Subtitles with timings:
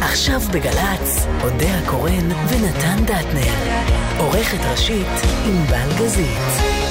[0.00, 3.54] עכשיו בגל"צ, אודה הקורן ונתן דטנר.
[4.18, 5.06] עורכת ראשית,
[5.44, 6.87] ענבל גזית.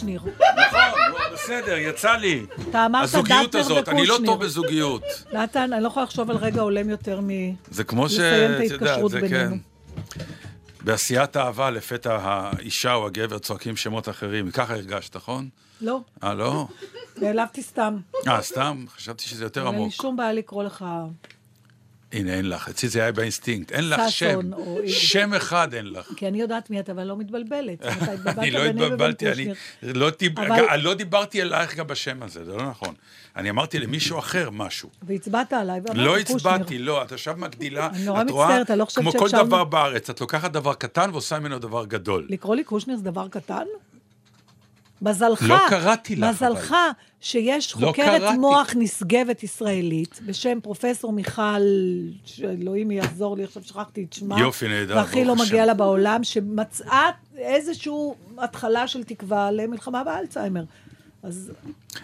[0.00, 0.20] קושניר.
[0.68, 2.46] נכון, בסדר, יצא לי.
[2.70, 4.30] אתה אמרת הזוגיות דטנר הזאת, אני לא וקושניר.
[4.32, 5.02] טוב בזוגיות.
[5.32, 7.28] נתן, אני לא יכולה לחשוב על רגע הולם יותר מ...
[7.70, 8.12] זה כמו ש...
[8.12, 9.56] לסיים את ההתקשרות זה בינינו.
[10.08, 10.24] כן.
[10.80, 14.50] בעשיית אהבה לפתע האישה או הגבר צועקים שמות אחרים.
[14.50, 15.48] ככה הרגשת, נכון?
[15.80, 16.66] לא, אה, לא?
[17.16, 17.96] נעלבתי סתם.
[18.28, 18.84] אה, סתם?
[18.96, 19.92] חשבתי שזה יותר אין לי עמוק.
[19.92, 20.84] שום בעיה לקרוא לך...
[22.12, 22.68] הנה, אין לך.
[22.68, 23.72] אצלי זה היה באינסטינקט.
[23.72, 24.50] אין לך שם.
[24.86, 26.08] שם אחד אין לך.
[26.16, 27.82] כי אני יודעת מי אתה, אבל לא מתבלבלת.
[28.38, 29.48] אני לא התבלבלתי, אני.
[29.82, 30.10] לא
[30.74, 32.94] אני לא דיברתי אלייך גם בשם הזה, זה לא נכון.
[33.36, 34.88] אני אמרתי למישהו אחר משהו.
[35.02, 36.18] והצבעת עליי, לא.
[36.18, 37.88] הצבעתי, לא, את עכשיו מגדילה.
[38.22, 42.26] את רואה, לא כמו כל דבר בארץ, את לוקחת דבר קטן ועושה ממנו דבר גדול.
[42.28, 43.64] לקרוא לי קושניר זה דבר קטן?
[45.02, 46.74] מזלך, לא קראתי לך, מזלך
[47.20, 48.38] שיש לא חוקרת קראתי.
[48.38, 51.62] מוח נשגבת ישראלית בשם פרופסור מיכל,
[52.24, 54.40] שאלוהים יעזור לי, עכשיו שכחתי את שמה.
[54.40, 55.66] יופי, נהדר, והכי לא מגיע.
[55.66, 57.92] לה בעולם, שמצאה איזושהי
[58.38, 60.64] התחלה של תקווה למלחמה באלצהיימר.
[61.22, 61.52] אז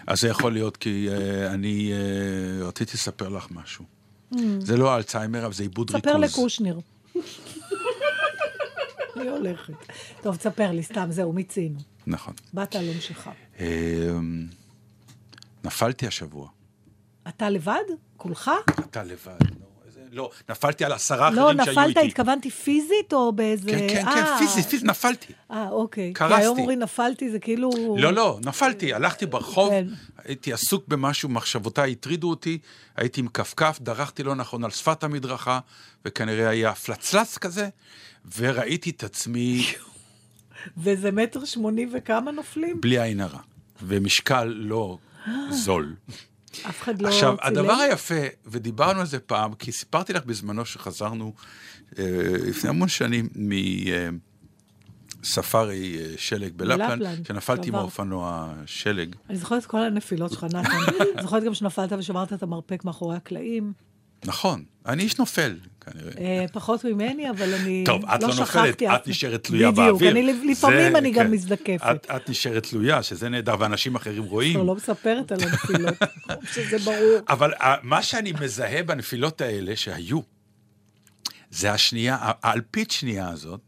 [0.07, 3.85] אז זה יכול להיות כי אה, אני אה, רציתי לספר לך משהו.
[4.59, 6.01] זה לא אלצהיימר, אבל זה עיבוד ריכוז.
[6.01, 6.09] Mm.
[6.09, 6.79] ספר לקושניר.
[9.17, 9.73] אני הולכת.
[10.21, 11.79] טוב, תספר לי, סתם, זהו, מיצינו.
[12.07, 12.33] נכון.
[12.53, 13.29] באת על עונשך.
[13.59, 13.65] אה,
[15.63, 16.49] נפלתי השבוע.
[17.27, 17.83] אתה לבד?
[18.17, 18.51] כולך?
[18.79, 19.39] אתה לבד.
[19.51, 19.67] לא,
[20.11, 21.91] לא, נפלתי על עשרה לא, אחרים שהיו איתי.
[21.91, 23.71] נפלת, התכוונתי פיזית או באיזה...
[23.71, 25.33] כן, כן, כן, אה, פיזית, פיזית, נפלתי.
[25.51, 26.13] אה, אוקיי.
[26.13, 26.35] קרסתי.
[26.35, 27.95] כי היום אומרים נפלתי, זה כאילו...
[27.97, 29.87] לא, לא, נפלתי, הלכתי ברחוב, כן.
[30.23, 32.57] הייתי עסוק במשהו, מחשבותיי הטרידו אותי,
[32.95, 35.59] הייתי עם כפכף, דרכתי לא נכון על שפת המדרכה,
[36.05, 37.69] וכנראה היה פלצלץ כזה,
[38.37, 39.65] וראיתי את עצמי
[40.77, 42.81] וזה מטר שמונים וכמה נופלים?
[42.81, 43.39] בלי עין הרע,
[43.83, 44.97] ומשקל לא
[45.49, 45.95] זול.
[46.69, 47.57] אף אחד לא עכשיו, צילם?
[47.59, 51.33] הדבר היפה, ודיברנו על זה פעם, כי סיפרתי לך בזמנו שחזרנו
[51.99, 52.05] אה,
[52.47, 53.29] לפני המון שנים
[55.23, 57.75] מספארי אה, שלג בלפלנד, בלפלנד, שנפלתי עם.
[57.75, 59.15] האופנוע שלג.
[59.29, 60.77] אני זוכרת את כל הנפילות שלך, נתן.
[61.21, 63.73] זוכרת גם שנפלת ושמרת את המרפק מאחורי הקלעים.
[64.25, 66.11] נכון, אני איש נופל, כנראה.
[66.17, 69.85] אה, פחות ממני, אבל אני טוב, את לא נופלת, שכחתי אף- את נשארת תלויה בדיוק,
[69.87, 70.11] באוויר.
[70.11, 71.31] אני לפעמים אני גם כן.
[71.31, 71.81] מזדקפת.
[71.91, 74.53] את- את נשארת תלויה, שזה נהדר, ואנשים אחרים רואים.
[74.53, 75.93] כבר לא מספרת על הנפילות,
[76.53, 77.19] שזה ברור.
[77.29, 80.19] אבל אה, מה שאני מזהה בנפילות האלה שהיו,
[81.51, 83.59] זה השנייה, האלפית שנייה הזאת,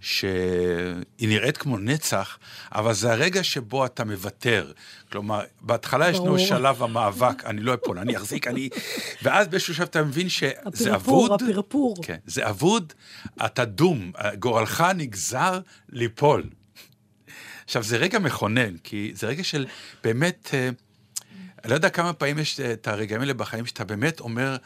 [0.00, 2.38] שהיא נראית כמו נצח,
[2.72, 4.72] אבל זה הרגע שבו אתה מוותר.
[5.12, 6.38] כלומר, בהתחלה ישנו.
[6.38, 8.68] שלב המאבק, אני לא אפול, אני אחזיק, אני...
[9.22, 11.42] ואז באיזשהו שלב אתה מבין שזה הפרפור, אבוד.
[11.42, 11.96] הפרפור.
[12.02, 12.92] כן, זה אבוד,
[13.46, 16.44] אתה דום, גורלך נגזר ליפול.
[17.64, 19.66] עכשיו, זה רגע מכונן, כי זה רגע של
[20.04, 20.68] באמת, אה,
[21.64, 24.56] אני לא יודע כמה פעמים יש אה, את הרגעים האלה בחיים שאתה באמת אומר,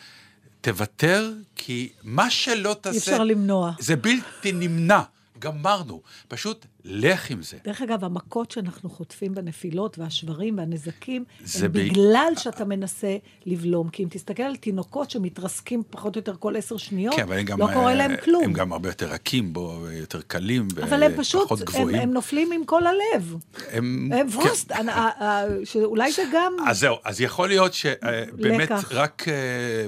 [0.61, 2.99] תוותר, כי מה שלא תעשה...
[2.99, 3.73] אפשר למנוע.
[3.79, 5.03] זה בלתי נמנע,
[5.41, 6.03] גמרנו.
[6.29, 7.57] פשוט לך עם זה.
[7.65, 13.89] דרך אגב, המכות שאנחנו חוטפים בנפילות והשברים והנזקים, זה הם ב- בגלל שאתה מנסה לבלום.
[13.89, 17.59] כי אם תסתכל על תינוקות שמתרסקים פחות או יותר כל עשר שניות, כן, הם גם...
[17.61, 18.45] לא קורה אה, להם כלום.
[18.45, 21.95] הם גם הרבה יותר רכים בו, יותר קלים, אבל הם פשוט, הם.
[21.95, 23.35] הם נופלים עם כל הלב.
[23.71, 24.11] הם...
[24.15, 24.37] הם כן.
[24.39, 26.53] ווסט, אני- אה, אה, שאולי זה גם...
[26.69, 28.93] אז זהו, אז יכול להיות שבאמת לקח.
[28.93, 29.25] רק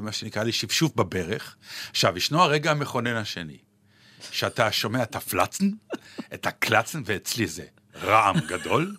[0.03, 1.57] מה שנקרא לי שפשוף בברך.
[1.91, 3.57] עכשיו, ישנו הרגע המכונן השני,
[4.31, 5.71] שאתה שומע את הפלצן,
[6.35, 7.65] את הקלצן, ואצלי זה
[8.03, 8.97] רעם גדול.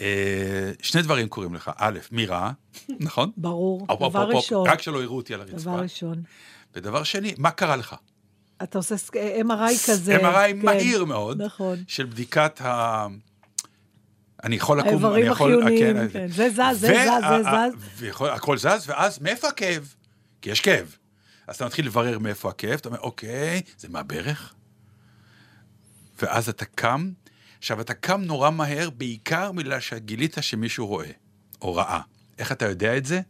[0.00, 1.70] אה, שני דברים קורים לך.
[1.76, 2.50] א', מי רע,
[3.00, 3.30] נכון?
[3.36, 4.68] ברור, דבר הופ, ראשון.
[4.68, 5.56] רק שלא יראו אותי על הרצפה.
[5.56, 6.22] דבר ראשון.
[6.74, 7.96] ודבר שני, מה קרה לך?
[8.62, 8.94] אתה עושה
[9.46, 10.16] MRI כזה.
[10.16, 10.58] MRI כן.
[10.62, 11.76] מהיר מאוד, נכון.
[11.88, 13.06] של בדיקת ה...
[14.44, 15.62] אני יכול לקום, האיברים אני יכול...
[15.62, 16.28] החיוניים, כן, כן.
[16.28, 18.20] זה זז, זה זז, זה זז.
[18.20, 19.94] הכל זז, ואז מאיפה הכאב?
[20.42, 20.96] כי יש כאב.
[21.46, 24.54] אז אתה מתחיל לברר מאיפה הכאב, אתה אומר, אוקיי, זה מהברך?
[26.22, 27.10] ואז אתה קם.
[27.58, 31.10] עכשיו, אתה קם נורא מהר, בעיקר בגלל שגילית שמישהו רואה,
[31.62, 32.00] או ראה.
[32.38, 33.20] איך אתה יודע את זה?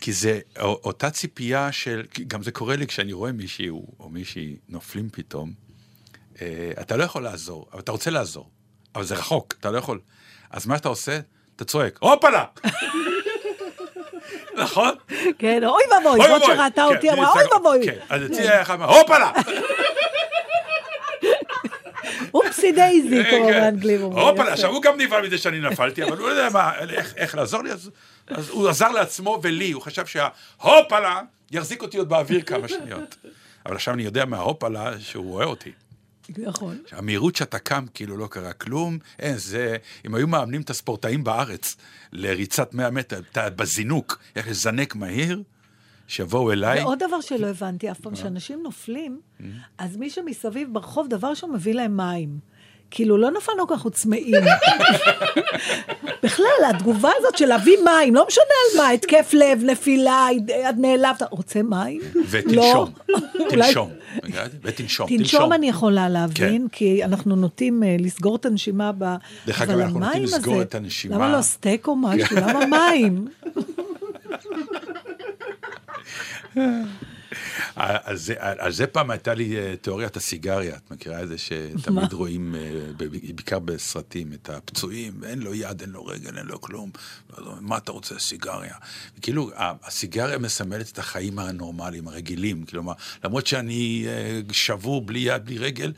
[0.00, 5.08] כי זה אותה ציפייה של, גם זה קורה לי כשאני רואה מישהי או מישהי נופלים
[5.12, 5.52] פתאום,
[6.40, 8.50] אה, אתה לא יכול לעזור, אבל אתה רוצה לעזור,
[8.94, 10.00] אבל זה רחוק, אתה לא יכול.
[10.50, 11.20] אז מה שאתה עושה,
[11.56, 12.44] אתה צועק, הופלה!
[14.56, 14.90] נכון?
[15.38, 17.86] כן, אוי ואבוי, זאת שראתה כן, אותי אמרה, אוי ואבוי.
[17.86, 19.30] כן, אז אצלי היה אחד, הופלה!
[22.34, 23.52] אופסי דייזי, כמו כן.
[23.52, 24.26] באנגלים אומרים.
[24.28, 24.52] הופלה.
[24.52, 26.72] עכשיו הוא גם נבהל מזה שאני נפלתי, אבל הוא לא יודע מה,
[27.16, 27.90] איך- לעזור לי, אז
[28.50, 33.16] הוא עזר לעצמו ולי, הוא חשב שההופלה יחזיק אותי עוד באוויר כמה שניות.
[33.66, 35.72] אבל עכשיו אני יודע מההופלה שהוא רואה אותי.
[36.38, 36.78] נכון.
[36.92, 39.76] המהירות שאתה קם, כאילו לא קרה כלום, אין, זה,
[40.06, 41.76] אם היו מאמנים את הספורטאים בארץ
[42.12, 45.42] לריצת 100 מטר, אתה בזינוק, איך לזנק מהיר,
[46.08, 46.82] שיבואו אליי.
[46.82, 49.20] ועוד דבר שלא הבנתי אף פעם, כשאנשים נופלים,
[49.78, 52.38] אז מי שמסביב ברחוב, דבר ראשון מביא להם מים.
[52.90, 54.34] כאילו, לא נפלנו ככה צמאים.
[56.22, 60.26] בכלל, התגובה הזאת של להביא מים, לא משנה על מה, התקף לב, נפילה,
[60.64, 62.00] עד נעלבת, רוצה מים?
[62.30, 63.18] ותנשום, לא.
[63.50, 63.90] אולי- תנשום,
[64.62, 66.68] ותנשום, תנשום אני יכולה להבין, כן.
[66.72, 69.14] כי אנחנו נוטים אה, לסגור את הנשימה ב...
[69.46, 71.14] דרך אגב, אנחנו נוטים לסגור את הנשימה.
[71.16, 72.36] למה לא סטייק או משהו?
[72.36, 73.26] למה מים?
[78.14, 82.54] זה, על זה פעם הייתה לי אה, תיאוריית הסיגריה, את מכירה את זה שתמיד רואים,
[82.54, 82.60] אה,
[82.96, 86.90] בעיקר בסרטים, את הפצועים, אין לו יד, אין לו רגל, אין לו כלום,
[87.30, 88.74] ואז אומרים, מה אתה רוצה, סיגריה?
[89.22, 92.92] כאילו, הסיגריה מסמלת את החיים הנורמליים, הרגילים, כלומר,
[93.24, 95.92] למרות שאני אה, שבור בלי יד, בלי רגל,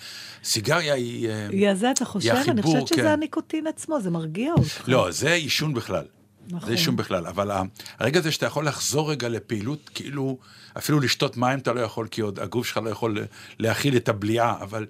[0.44, 1.30] סיגריה היא...
[1.50, 2.34] היא זה אתה חושב?
[2.48, 3.06] אני חושבת שזה כן.
[3.06, 4.88] הניקוטין עצמו, זה מרגיע אותך.
[4.88, 6.04] לא, זה עישון בכלל.
[6.50, 6.66] נכון.
[6.68, 7.50] זה עישון בכלל, אבל
[7.98, 10.38] הרגע הזה שאתה יכול לחזור רגע לפעילות, כאילו,
[10.78, 13.18] אפילו לשתות מים אתה לא יכול, כי עוד הגוף שלך לא יכול
[13.58, 14.86] להכיל את הבליעה, אבל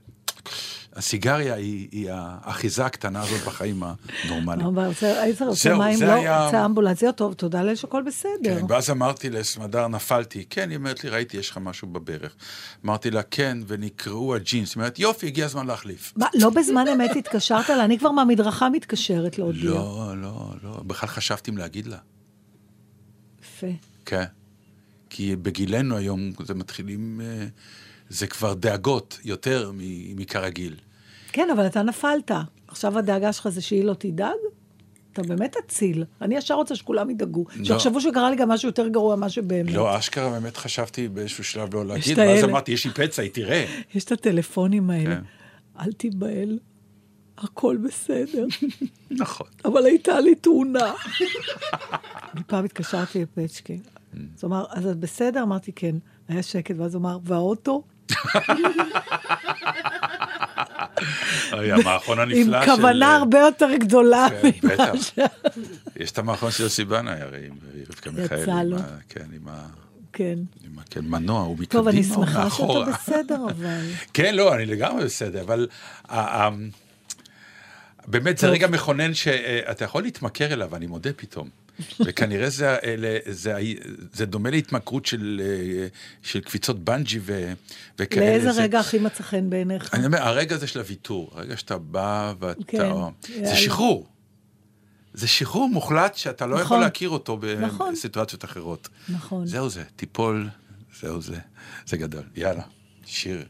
[0.96, 3.82] הסיגריה היא, היא האחיזה הקטנה הזאת בחיים
[4.24, 4.66] הנורמליים.
[4.66, 8.30] אבל זה- היית רוצה מים, זה לא, היה- רוצה אמבולנסיה, טוב, תודה לאל שהכל בסדר.
[8.60, 10.44] כן, ואז אמרתי לסמדר, נפלתי.
[10.50, 12.32] כן, היא אומרת לי, ראיתי, יש לך משהו בברך.
[12.84, 14.70] אמרתי לה, כן, ונקרעו הג'ינס.
[14.70, 16.12] היא אומרת, יופי, הגיע הזמן להחליף.
[16.16, 17.84] מה, לא בזמן אמת התקשרת לה?
[17.84, 19.70] אני כבר מהמדרכה מתקשרת להודיע.
[19.70, 20.45] לא, לא, לא,
[20.86, 21.98] בכלל חשבתי אם להגיד לה.
[23.42, 23.66] יפה.
[24.04, 24.24] כן.
[25.10, 27.46] כי בגילנו היום זה מתחילים, אה,
[28.08, 29.72] זה כבר דאגות יותר
[30.16, 30.74] מכרגיל.
[31.32, 32.30] כן, אבל אתה נפלת.
[32.68, 34.36] עכשיו הדאגה שלך זה שהיא לא תדאג?
[35.12, 36.04] אתה באמת אציל.
[36.22, 37.44] אני ישר רוצה שכולם ידאגו.
[37.64, 39.72] שיחשבו שקרה לי גם משהו יותר גרוע ממה שבאמת.
[39.72, 42.44] לא, אשכרה באמת חשבתי באיזשהו שלב לא להגיד, ואז.
[42.44, 43.64] אמרתי, יש לי פצע, היא תראה.
[43.94, 45.16] יש את הטלפונים האלה.
[45.16, 45.22] כן.
[45.80, 46.58] אל תיבהל,
[47.38, 48.46] הכל בסדר.
[49.10, 49.46] נכון.
[49.64, 50.92] אבל הייתה לי תאונה.
[52.34, 53.80] אני פעם התקשרתי לפצ'קי.
[54.12, 55.42] אז הוא אמר, אז את בסדר?
[55.42, 55.96] אמרתי, כן.
[56.28, 57.82] היה שקט, ואז הוא אמר, והאוטו?
[61.52, 62.76] אוי, המערכון עם הנפלא של...
[62.76, 65.02] כוונה הרבה יותר גדולה כן, ממה.
[65.02, 65.18] ש...
[65.96, 67.52] יש את המערכון של יוסי בנאי, הרי, עם
[67.90, 68.52] רבקה מיכאלי.
[68.52, 68.76] עם לו.
[69.08, 69.66] כן, עם ה...
[70.12, 70.38] כן.
[70.64, 70.76] עם.
[70.90, 72.86] כן, מנוע, הוא מקדימה טוב, אני שמחה שאתה מאחורה?
[72.92, 73.80] בסדר, אבל...
[74.14, 75.68] כן, לא, אני לגמרי בסדר, אבל
[78.06, 78.54] באמת זה טוב.
[78.54, 81.48] רגע מכונן שאתה יכול להתמכר אליו, אני מודה פתאום.
[82.06, 82.76] וכנראה זה,
[83.26, 83.60] זה, ה-
[84.12, 85.86] זה דומה להתמכרות של, אה,
[86.22, 87.52] של קפיצות בנג'י ו,
[87.98, 88.26] וכאלה.
[88.26, 89.94] לאיזה זה- רגע הכי מצא חן בעיניך?
[89.94, 92.64] אני אומר, הרגע הזה של הוויתור, הרגע שאתה בא ואתה...
[92.66, 93.56] כן, זה יאללה.
[93.56, 94.06] שחרור.
[95.14, 96.80] זה שחרור מוחלט שאתה לא יכול נכון.
[96.80, 97.92] להכיר אותו נכון.
[97.92, 98.88] בסיטואציות אחרות.
[99.08, 99.46] נכון.
[99.46, 100.48] זהו זה, תיפול,
[101.00, 101.36] זהו זה,
[101.86, 102.22] זה גדול.
[102.36, 102.62] יאללה,
[103.06, 103.44] שיר.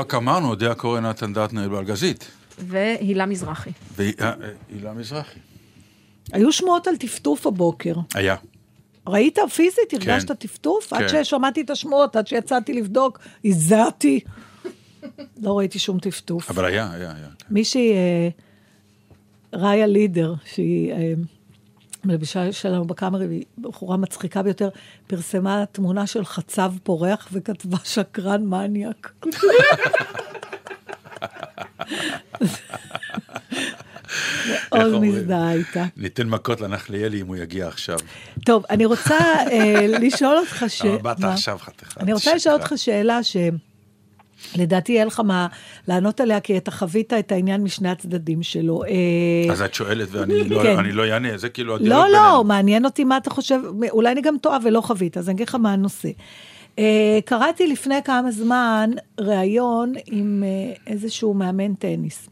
[0.00, 2.30] רק אמרנו, אודיה קורן נתן דטנר באלגזית.
[2.58, 3.70] והילה מזרחי.
[3.96, 5.38] והילה מזרחי.
[6.32, 7.94] היו שמועות על טפטוף הבוקר.
[8.14, 8.36] היה.
[9.06, 9.92] ראית פיזית?
[9.92, 10.34] הרגשת כן.
[10.34, 10.92] טפטוף?
[10.92, 11.24] עד כן.
[11.24, 14.20] ששמעתי את השמועות, עד שיצאתי לבדוק, הזעתי.
[15.42, 16.50] לא ראיתי שום טפטוף.
[16.50, 17.28] אבל היה, היה, היה.
[17.50, 18.28] מישהי, אה,
[19.52, 21.12] ראיה לידר, שהיא אה,
[22.04, 24.68] מלבישה שלנו בקאמרי, בחורה מצחיקה ביותר,
[25.06, 29.12] פרסמה תמונה של חצב פורח וכתבה שקרן מניאק.
[34.72, 35.02] מאוד?
[35.02, 35.84] מזדהה איתה.
[35.96, 37.98] ניתן מכות לנחליאלי אם הוא יגיע עכשיו.
[38.44, 39.18] טוב, אני רוצה
[39.50, 40.82] אה, לשאול אותך ש...
[40.82, 41.24] אבל באת?
[41.24, 42.00] עכשיו חתיכה.
[42.00, 43.22] אני רוצה לשאול אותך שאלה
[44.40, 45.46] שלדעתי יהיה לך מה
[45.88, 48.84] לענות עליה, כי אתה חווית את העניין משני הצדדים שלו.
[48.84, 50.78] אה, אז את שואלת ואני לא- כן.
[50.78, 52.22] אני לא זה כאילו הדיאלוג לא, בינינו.
[52.36, 55.48] לא, מעניין אותי מה אתה חושב, אולי אני גם טועה ולא חווית, אז אני אגיד
[55.48, 56.08] לך מה הנושא.
[56.78, 62.28] אה, קראתי לפני כמה זמן ראיון עם אה, איזשהו מאמן טניס,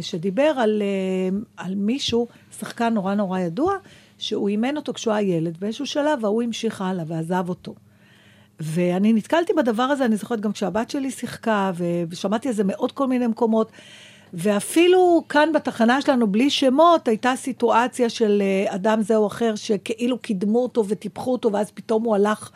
[0.00, 0.82] שדיבר על,
[1.56, 2.26] על מישהו,
[2.58, 3.74] שחקן נורא נורא ידוע,
[4.18, 7.74] שהוא אימן אותו כשהוא היה ילד, באיזשהו שלב ההוא המשיך הלאה ועזב אותו.
[8.60, 11.72] ואני נתקלתי בדבר הזה, אני זוכרת גם כשהבת שלי שיחקה,
[12.08, 13.72] ושמעתי על זה מעוד כל מיני מקומות.
[14.34, 20.18] ואפילו כאן בתחנה שלנו, בלי שמות, הייתה סיטואציה של אה, אדם זה או אחר, שכאילו
[20.18, 22.50] קידמו אותו וטיפחו אותו, ואז פתאום הוא הלך,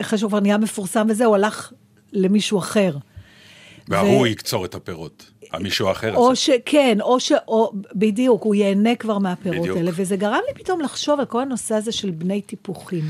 [0.00, 1.72] אחרי שהוא כבר נהיה מפורסם וזה, הוא הלך
[2.12, 2.96] למישהו אחר.
[3.88, 5.30] וההוא ו- יקצור את הפירות.
[5.52, 6.40] המישהו האחר או הזה.
[6.40, 7.32] שכן, או ש...
[7.48, 9.76] או, בדיוק, הוא ייהנה כבר מהפירות בדיוק.
[9.76, 9.90] האלה.
[9.94, 13.04] וזה גרם לי פתאום לחשוב על כל הנושא הזה של בני טיפוחים.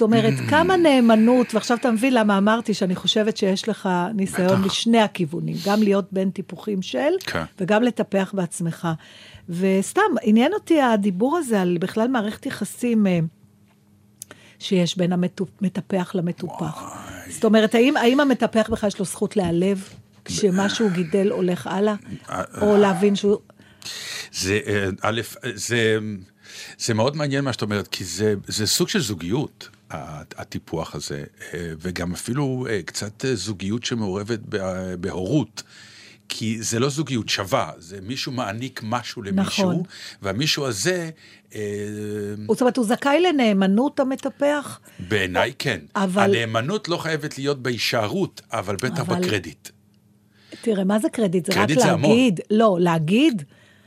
[0.00, 4.62] זאת אומרת, כמה נאמנות, ועכשיו אתה מבין למה אמרתי שאני חושבת שיש לך ניסיון.
[4.62, 7.42] משני הכיוונים, גם להיות בן טיפוחים של, כן.
[7.60, 8.88] וגם לטפח בעצמך.
[9.48, 13.18] וסתם, עניין אותי הדיבור הזה על בכלל מערכת יחסים אה,
[14.58, 16.82] שיש בין המטפח למטופח.
[17.28, 19.88] זאת אומרת, האם, האם המטפח בכלל יש לו זכות להיעלב
[20.24, 21.94] כשמה שהוא גידל הולך הלאה?
[22.60, 23.36] או להבין שהוא...
[24.32, 25.20] זה, אה, א',
[25.54, 25.98] זה,
[26.78, 29.68] זה מאוד מעניין מה שאת אומרת, כי זה, זה סוג של זוגיות,
[30.36, 34.38] הטיפוח הזה, אה, וגם אפילו אה, קצת אה, זוגיות שמעורבת
[35.00, 35.62] בהורות.
[36.32, 39.82] כי זה לא זוגיות שווה, זה מישהו מעניק משהו למישהו, נכון.
[40.22, 41.10] והמישהו הזה,
[41.54, 41.60] אה,
[42.48, 44.80] זאת אומרת, הוא זכאי לנאמנות המטפח?
[45.08, 45.80] בעיניי כן.
[45.96, 49.68] אבל- הנאמנות לא חייבת להיות בהישארות, אבל בטח אבל- בקרדיט.
[50.62, 51.46] תראה, מה זה קרדיט?
[51.46, 52.10] זה קרדיט רק זה המון.
[52.10, 52.40] להגיד.
[52.50, 53.42] לא, להגיד.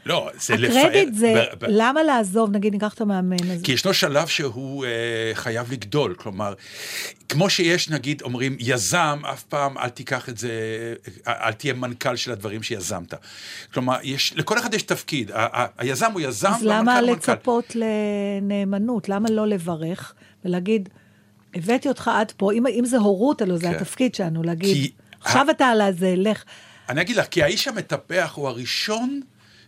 [0.05, 0.77] לא, זה לפאר...
[0.79, 3.63] הקרדיט זה, ב- ב- למה לעזוב, נגיד, ניקח את המאמן הזה.
[3.63, 4.89] כי ישנו שלב שהוא אה,
[5.33, 6.53] חייב לגדול, כלומר,
[7.29, 10.49] כמו שיש, נגיד, אומרים, יזם, אף פעם אל תיקח את זה,
[11.27, 13.13] אה, אל תהיה מנכ"ל של הדברים שיזמת.
[13.73, 17.15] כלומר, יש, לכל אחד יש תפקיד, ה- ה- היזם הוא יזם, אז למה והמנכ"ל הוא
[17.15, 17.31] מנכ"ל.
[17.31, 19.09] לצפות לנאמנות?
[19.09, 20.13] למה לא לברך
[20.45, 20.89] ולהגיד,
[21.55, 23.75] הבאתי אותך עד פה, אם, אם זה הורות, הלוא זה כן.
[23.75, 24.91] התפקיד שלנו, להגיד,
[25.21, 26.43] עכשיו אתה על הזה, לך.
[26.89, 29.21] אני אגיד לך, כי האיש המטפח הוא הראשון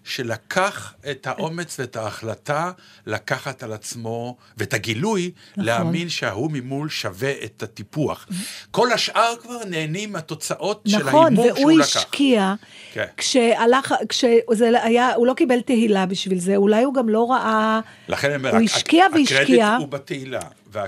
[0.05, 2.71] שלקח את האומץ ואת ההחלטה
[3.07, 5.65] לקחת על עצמו, ואת הגילוי, נכון.
[5.65, 8.27] להאמין שההוא ממול שווה את הטיפוח.
[8.71, 11.85] כל השאר כבר נהנים מהתוצאות של נכון, ההימור והוא שהוא לקח.
[11.97, 12.53] השקיע,
[12.93, 13.05] כן.
[13.17, 18.27] כשהלך, כשזה היה, הוא לא קיבל תהילה בשביל זה, אולי הוא גם לא ראה, לכן
[18.27, 19.75] אני אומר, הוא השקיע הקרדיט והשקיע.
[19.79, 20.39] הוא בתהילה.
[20.71, 20.85] וה-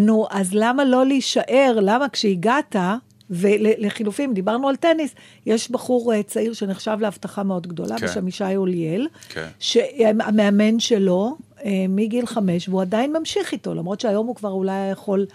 [0.00, 1.78] נו, אז למה לא להישאר?
[1.82, 2.76] למה כשהגעת,
[3.30, 5.14] ולחילופין, דיברנו על טניס,
[5.46, 8.06] יש בחור אה, צעיר שנחשב להבטחה מאוד גדולה, כן.
[8.06, 9.48] בשם ישי אוליאל, כן.
[9.58, 15.26] שהמאמן שלו אה, מגיל חמש, והוא עדיין ממשיך איתו, למרות שהיום הוא כבר אולי יכול,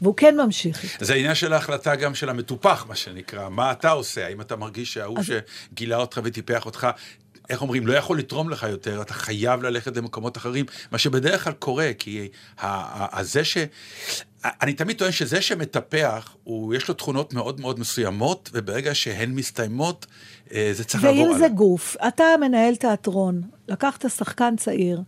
[0.00, 1.04] והוא כן ממשיך איתו.
[1.04, 3.48] זה העניין של ההחלטה גם של המטופח, מה שנקרא.
[3.48, 4.26] מה אתה עושה?
[4.26, 6.86] האם אתה מרגיש שההוא שגילה אותך וטיפח אותך,
[7.50, 11.52] איך אומרים, לא יכול לתרום לך יותר, אתה חייב ללכת למקומות אחרים, מה שבדרך כלל
[11.52, 12.28] קורה, כי
[13.20, 13.56] זה ש...
[14.62, 20.06] אני תמיד טוען שזה שמטפח, הוא, יש לו תכונות מאוד מאוד מסוימות, וברגע שהן מסתיימות,
[20.52, 21.38] אה, זה צריך לעבור ואם הלאה.
[21.38, 25.00] זה גוף, אתה מנהל תיאטרון, לקחת שחקן צעיר,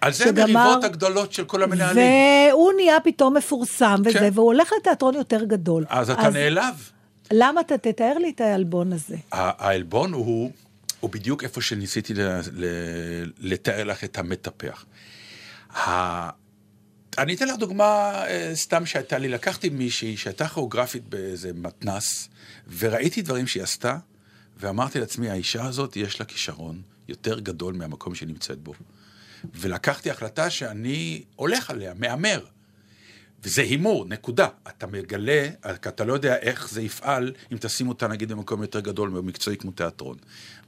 [0.00, 2.06] על זה שגמר- המריבות הגדולות של כל המנהלים.
[2.50, 4.30] והוא נהיה פתאום מפורסם וזה, כן.
[4.34, 5.84] והוא הולך לתיאטרון יותר גדול.
[5.88, 6.90] אז אתה נעלב.
[7.32, 9.16] למה אתה תתאר לי את העלבון הזה?
[9.32, 10.50] העלבון הוא,
[11.04, 12.20] הוא בדיוק איפה שניסיתי ל,
[12.52, 12.66] ל,
[13.38, 14.84] לתאר לך את המטפח.
[15.76, 16.30] ה...
[17.18, 19.28] אני אתן לך דוגמה אה, סתם שהייתה לי.
[19.28, 22.28] לקחתי מישהי שהייתה כוריאוגרפית באיזה מתנס,
[22.78, 23.98] וראיתי דברים שהיא עשתה,
[24.56, 28.74] ואמרתי לעצמי, האישה הזאת יש לה כישרון יותר גדול מהמקום שהיא נמצאת בו.
[29.54, 32.44] ולקחתי החלטה שאני הולך עליה, מהמר.
[33.44, 34.48] וזה הימור, נקודה.
[34.68, 39.16] אתה מגלה, אתה לא יודע איך זה יפעל אם תשים אותה נגיד במקום יותר גדול
[39.16, 40.16] ומקצועי כמו תיאטרון.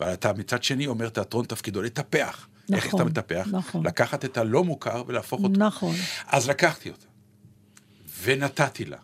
[0.00, 2.48] אבל אתה מצד שני אומר, תיאטרון תפקידו לטפח.
[2.72, 3.48] איך נכון, אתה מטפח?
[3.50, 3.86] נכון.
[3.86, 5.58] לקחת את הלא מוכר ולהפוך אותו.
[5.58, 5.94] נכון.
[6.26, 7.06] אז לקחתי אותה,
[8.22, 8.96] ונתתי לה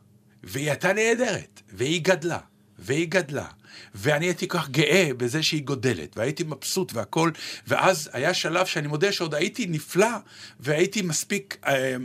[0.45, 2.39] והיא הייתה נהדרת, והיא גדלה,
[2.79, 3.47] והיא גדלה.
[3.95, 7.31] ואני הייתי כל כך גאה בזה שהיא גודלת, והייתי מבסוט והכל,
[7.67, 10.17] ואז היה שלב שאני מודה שעוד הייתי נפלא,
[10.61, 11.97] והייתי מספיק אה,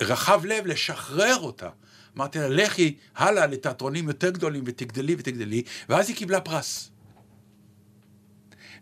[0.00, 1.68] רחב לב לשחרר אותה.
[2.16, 6.90] אמרתי לה, לכי הלאה לתיאטרונים יותר גדולים ותגדלי ותגדלי, ואז היא קיבלה פרס.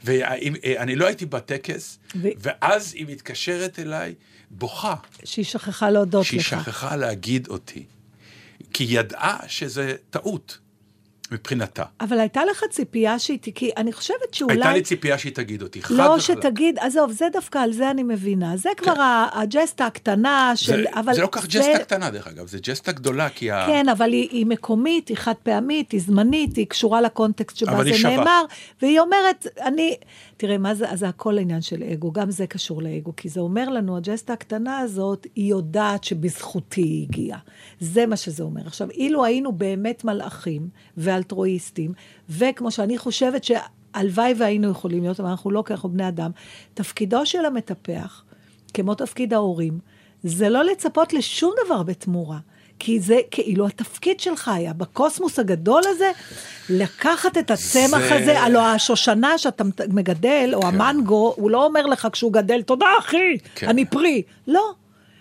[0.04, 4.14] ואני לא הייתי בטקס, ו- ואז היא מתקשרת אליי,
[4.50, 6.46] בוכה, שהיא שכחה להודות שהיא לך.
[6.46, 7.84] שכחה להגיד אותי.
[8.72, 10.58] כי היא ידעה שזה טעות
[11.32, 11.82] מבחינתה.
[12.00, 13.38] אבל הייתה לך ציפייה שהיא...
[13.54, 14.54] כי אני חושבת שאולי...
[14.54, 16.20] הייתה לי ציפייה שהיא תגיד אותי, חד לא וחלק.
[16.20, 18.56] שתגיד, עזוב, זה דווקא, על זה אני מבינה.
[18.56, 20.76] זה כבר ה- הג'סטה הקטנה של...
[20.76, 23.66] זה, אבל זה לא כך ג'סטה קטנה, דרך אגב, זה ג'סטה גדולה, כי ה...
[23.66, 27.94] כן, אבל היא, היא מקומית, היא חד פעמית, היא זמנית, היא קשורה לקונטקסט שבה זה
[27.94, 28.16] שווה.
[28.16, 28.44] נאמר,
[28.82, 29.96] והיא אומרת, אני...
[30.36, 33.68] תראה, מה זה, זה הכל עניין של אגו, גם זה קשור לאגו, כי זה אומר
[33.68, 37.38] לנו, הג'סטה הקטנה הזאת, היא יודעת שבזכותי היא הגיעה.
[37.80, 38.62] זה מה שזה אומר.
[38.66, 40.68] עכשיו, אילו היינו באמת מלאכים
[41.18, 41.92] ואלטרואיסטים,
[42.30, 46.30] וכמו שאני חושבת שהלוואי והיינו יכולים להיות, אבל אנחנו לא, כי אנחנו בני אדם,
[46.74, 48.22] תפקידו של המטפח,
[48.74, 49.78] כמו תפקיד ההורים,
[50.24, 52.38] זה לא לצפות לשום דבר בתמורה.
[52.80, 56.10] כי זה כאילו התפקיד שלך היה בקוסמוס הגדול הזה,
[56.70, 62.08] לקחת את הצמח זה- הזה, הלוא השושנה שאתה מגדל, או המנגו, הוא לא אומר לך
[62.12, 63.16] כשהוא גדל, תודה אחי,
[63.54, 63.68] כן.
[63.68, 64.22] אני פרי.
[64.46, 64.70] לא.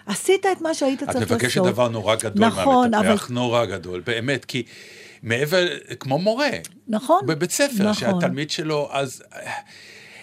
[0.05, 1.31] עשית את מה שהיית צריך את לעשות.
[1.31, 4.63] מבקשת דבר נורא גדול נכון, מהמטפח, אבל- נורא גדול, באמת, כי
[5.23, 5.67] מעבר,
[5.99, 6.49] כמו מורה.
[6.87, 7.93] נכון, בבית ספר, נכון.
[7.93, 9.23] שהתלמיד שלו, אז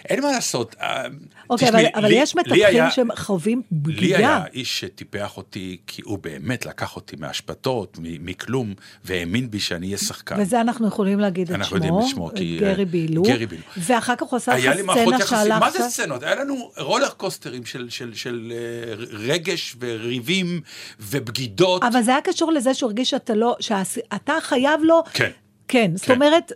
[0.09, 0.75] אין מה לעשות.
[0.81, 1.03] אה,
[1.49, 4.15] אוקיי, תשמעי, אבל, אבל לי- יש לי מטפחים היה- שחווים לי.
[4.15, 8.73] היה איש שטיפח אותי, כי הוא באמת לקח אותי מהשפתות, מ- מכלום,
[9.05, 10.35] והאמין בי שאני אהיה שחקן.
[10.41, 13.21] וזה אנחנו יכולים להגיד את אנחנו שמו, יודעים את שמו, כי, גרי אה, בילו.
[13.23, 13.61] גרי בילו.
[13.77, 15.71] ואחר כך הוא עשה לך סצנה יחסים, מה שהלכת...
[15.73, 16.23] זה סצנות?
[16.23, 20.61] היה לנו רולר קוסטרים של, של, של אה, רגש וריבים
[20.99, 21.83] ובגידות.
[21.83, 25.03] אבל זה היה קשור לזה שהוא הרגיש שאתה לא, שאתה חייב לו...
[25.13, 25.29] כן.
[25.67, 26.13] כן, זאת כן.
[26.13, 26.51] אומרת,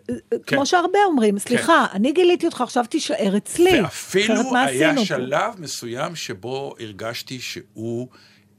[0.47, 3.81] כמו שהרבה אומרים, סליחה, אני גיליתי אותך, עכשיו תישאר אצלי.
[3.81, 5.05] ואפילו היה?
[5.05, 8.07] שלב מסוים שבו הרגשתי שהוא,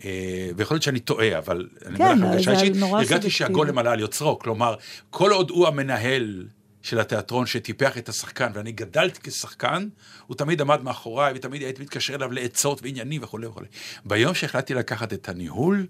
[0.04, 3.30] אה, ויכול להיות שאני טועה, אבל אני כן, אומר לך, הרגשה אישית, הרגשתי.
[3.30, 4.74] שהגולם עלה על יוצרו, כלומר,
[5.10, 6.44] כל עוד הוא המנהל
[6.82, 9.88] של התיאטרון שטיפח את השחקן, ואני גדלתי כשחקן,
[10.26, 13.66] הוא תמיד עמד מאחוריי, ותמיד הייתי מתקשר אליו לעצות ועניינים וכולי וכולי.
[14.04, 15.86] ביום שהחלטתי לקחת את הניהול,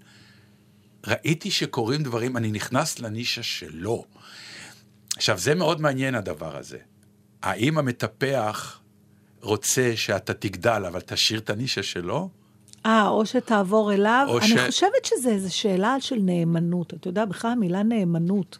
[1.07, 4.05] ראיתי שקורים דברים, אני נכנס לנישה שלו.
[5.17, 6.77] עכשיו, זה מאוד מעניין הדבר הזה.
[7.43, 8.79] האם המטפח
[9.41, 12.29] רוצה שאתה תגדל, אבל תשאיר את הנישה שלו?
[12.85, 14.25] אה, או שתעבור אליו.
[14.29, 16.93] או אני ש- חושבת שזה איזו שאלה של נאמנות.
[16.93, 18.57] אתה יודע, בכלל המילה נאמנות.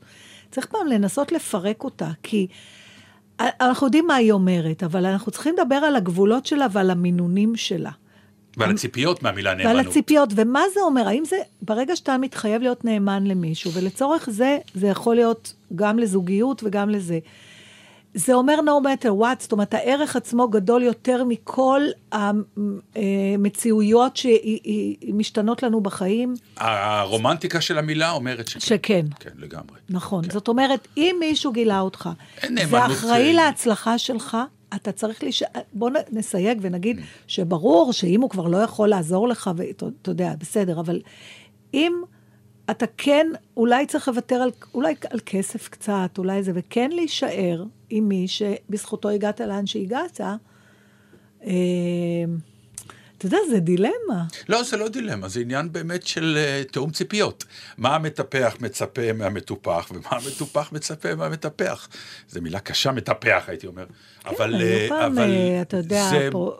[0.51, 2.47] צריך פעם לנסות לפרק אותה, כי
[3.39, 7.91] אנחנו יודעים מה היא אומרת, אבל אנחנו צריכים לדבר על הגבולות שלה ועל המינונים שלה.
[8.57, 9.75] ועל הציפיות מהמילה נאמנות.
[9.75, 11.07] ועל הציפיות, ומה זה אומר?
[11.07, 16.63] האם זה, ברגע שאתה מתחייב להיות נאמן למישהו, ולצורך זה, זה יכול להיות גם לזוגיות
[16.63, 17.19] וגם לזה.
[18.13, 21.81] זה אומר no matter what, זאת אומרת, הערך עצמו גדול יותר מכל
[22.95, 28.59] המציאויות שמשתנות לנו בחיים, הרומנטיקה של המילה אומרת שכן.
[28.59, 29.05] שכן.
[29.19, 29.77] כן, לגמרי.
[29.89, 30.23] נכון.
[30.29, 32.09] זאת אומרת, אם מישהו גילה אותך,
[32.49, 34.37] נאמנות, ואחראי אה, להצלחה שלך,
[34.75, 35.43] אתה צריך להיש...
[35.73, 40.79] בוא נסייג ונגיד שברור שאם הוא כבר לא יכול לעזור לך, ואתה אתה יודע, בסדר,
[40.79, 41.01] אבל
[41.73, 41.93] אם
[42.71, 48.07] אתה כן, אולי צריך לוותר על, אולי על כסף קצת, אולי זה, וכן להישאר עם
[48.07, 50.21] מי שבזכותו הגעת לאן שהגעת,
[51.43, 51.53] אה,
[53.21, 54.25] אתה יודע, זה דילמה.
[54.49, 57.45] לא, זה לא דילמה, זה עניין באמת של uh, תיאום ציפיות.
[57.77, 61.87] מה המטפח מצפה מהמטופח, ומה המטופח מצפה מהמטפח.
[62.29, 63.85] זו מילה קשה, מטפח, הייתי אומר.
[64.25, 66.57] אבל, היו אה, פעם, אבל אה, אתה יודע, זה פה-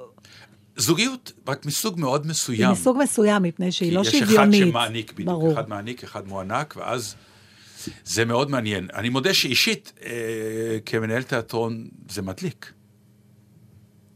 [0.78, 2.72] זוגיות, רק מסוג מאוד היא מסוים.
[2.72, 4.62] מסוג מסוים, מפני שהיא כי לא יש שוויונית.
[4.64, 5.54] אחד שמעניק בדיוק, ברור.
[5.54, 7.16] אחד מעניק, אחד מוענק, ואז
[8.04, 8.88] זה מאוד מעניין.
[8.94, 10.12] אני מודה שאישית, אה,
[10.86, 12.72] כמנהל תיאטרון, זה מדליק.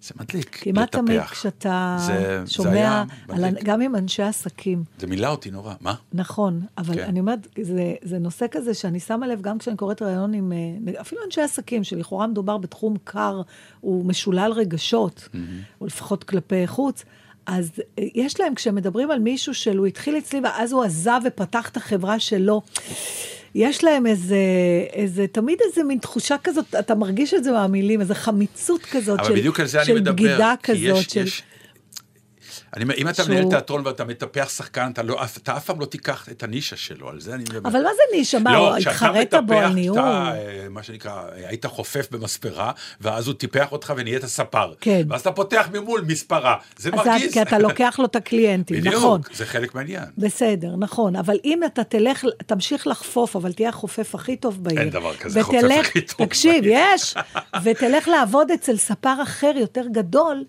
[0.08, 1.22] זה מדליק, כמעט תמיד.
[1.22, 3.46] כשאתה זה- זה שומע, היה על.
[3.63, 5.94] גם עם אנשי עסקים, זה מילא אותי נורא, מה?
[6.13, 7.04] נכון, אבל כן.
[7.04, 10.52] אני אומרת, זה, זה נושא כזה שאני שמה לב גם כשאני קוראת ראיון עם,
[10.96, 13.41] אה, אפילו אנשי עסקים, שלכאורה מדובר בתחום קר,
[13.82, 15.30] הוא משולל רגשות,
[15.82, 17.04] או לפחות כלפי חוץ,
[17.46, 21.70] אז אה, יש להם, כשהם מדברים על מישהו שהוא התחיל אצלי ואז הוא עזב ופתח
[21.70, 22.62] את החברה שלו,
[23.56, 24.38] יש להם איזה,
[24.94, 29.28] איזה, תמיד איזה מין תחושה כזאת, אתה מרגיש את זה מהמילים, איזה חמיצות כזאת אבל
[29.28, 30.13] של, בדיוק על זה אני של מדבר.
[30.13, 30.80] בגידה כזאת.
[30.80, 31.24] יש, של...
[31.24, 31.44] יש...
[32.75, 35.85] אני אם אתה שהוא- מנהל תיאטרון ואתה מטפח שחקן, אתה לא- אתה אף פעם לא
[35.85, 37.69] תיקח את הנישה שלו, על זה אני מדבר.
[37.69, 38.39] אבל מה זה נישה?
[38.39, 39.99] מה, לא, התחרט בו על ניהול?
[39.99, 44.73] אתה, אה, מה שנקרא, היית חופף במספרה, ואז הוא טיפח אותך ונהיית ספר.
[44.81, 45.01] כן.
[45.09, 46.55] ואז אתה פותח ממול מספרה.
[46.77, 47.27] זה אז מרגיז.
[47.27, 49.21] את- כי אתה לוקח לו את הקליינטים, נכון.
[49.21, 50.03] בדיוק, זה חלק מהעניין.
[50.17, 54.79] בסדר, נכון, אבל אם אתה תלך, תמשיך לחפוף, אבל תהיה החופף הכי טוב בעיר.
[54.79, 56.79] אין דבר כזה, חופף ותלך- הכי טוב תקשיב, בעיר.
[56.95, 57.13] יש,
[57.63, 60.43] ותלך לעבוד אצל ספר אחר יותר גדול,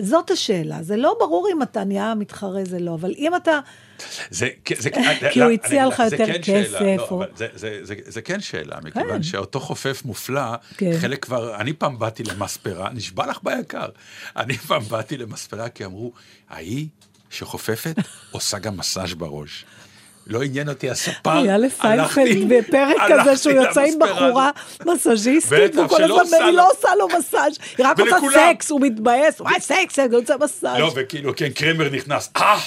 [0.00, 0.82] זאת השאלה.
[0.82, 3.60] זה לא ברור אם אתה נהיה מתחרה, זה לא, אבל אם אתה...
[4.30, 4.90] זה, זה,
[5.32, 6.80] כי הוא הציע לך יותר כן כסף,
[7.10, 7.24] לא,
[7.84, 10.92] זה, כן שאלה, מכיוון שאותו חופף מופלא, כן.
[11.00, 13.88] חלק כבר, אני פעם באתי למספרה, נשבע לך ביקר,
[14.36, 16.12] אני פעם באתי למספרה כי אמרו,
[16.50, 16.86] ההיא
[17.30, 17.94] שחופפת
[18.30, 19.64] עושה גם מסאז' בראש.
[20.26, 24.50] לא עניין אותי הספר, היה לסיינפלד בפרק כזה שהוא יוצא עם בחורה
[24.86, 26.52] מסאז'יסטית, בטח, והוא כל שלא הזמן היא.
[26.52, 28.52] לא עושה לו מסאז', היא רק עושה.
[28.52, 30.78] סקס, הוא מתבאס, וואי סקס, הוא רוצה מסאז'.
[30.78, 32.58] לא, וכאילו, כן, קרמר נכנס, אה,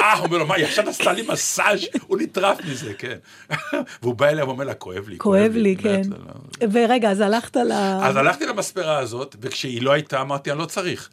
[0.00, 3.16] אה, הוא אומר לו, מה, עכשיו עשתה לי מסאז', הוא נטרף מזה, כן.
[4.02, 6.02] והוא בא אליה ואומר לה, כואב לי, כואב לי, כן.
[6.10, 6.68] לא.
[6.72, 7.72] ורגע, אז הלכת ל...
[8.02, 11.08] אז הלכתי למספרה הזאת, וכשהיא לא הייתה, אמרתי, אני לא צריך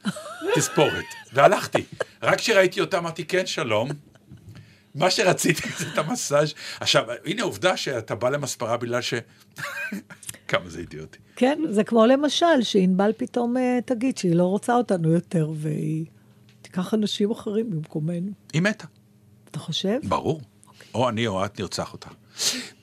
[0.55, 1.05] תספורת.
[1.34, 1.84] והלכתי.
[2.23, 4.14] רק כשראיתי אותה, אמרתי, כן, שלום.
[4.95, 6.53] מה שרציתי זה את המסאז'.
[6.79, 9.13] עכשיו, הנה עובדה שאתה בא למספרה בגלל ש...
[10.47, 11.19] כמה זה אידיוטי.
[11.36, 16.05] כן, זה כמו למשל, שענבל פתאום אה, תגיד שהיא לא רוצה אותנו יותר, והיא
[16.62, 18.31] תיקח אנשים אחרים במקומנו.
[18.53, 18.88] היא מתה.
[19.51, 19.99] אתה חושב?
[20.03, 20.41] ברור.
[20.93, 22.10] או אני או את נרצח אותה.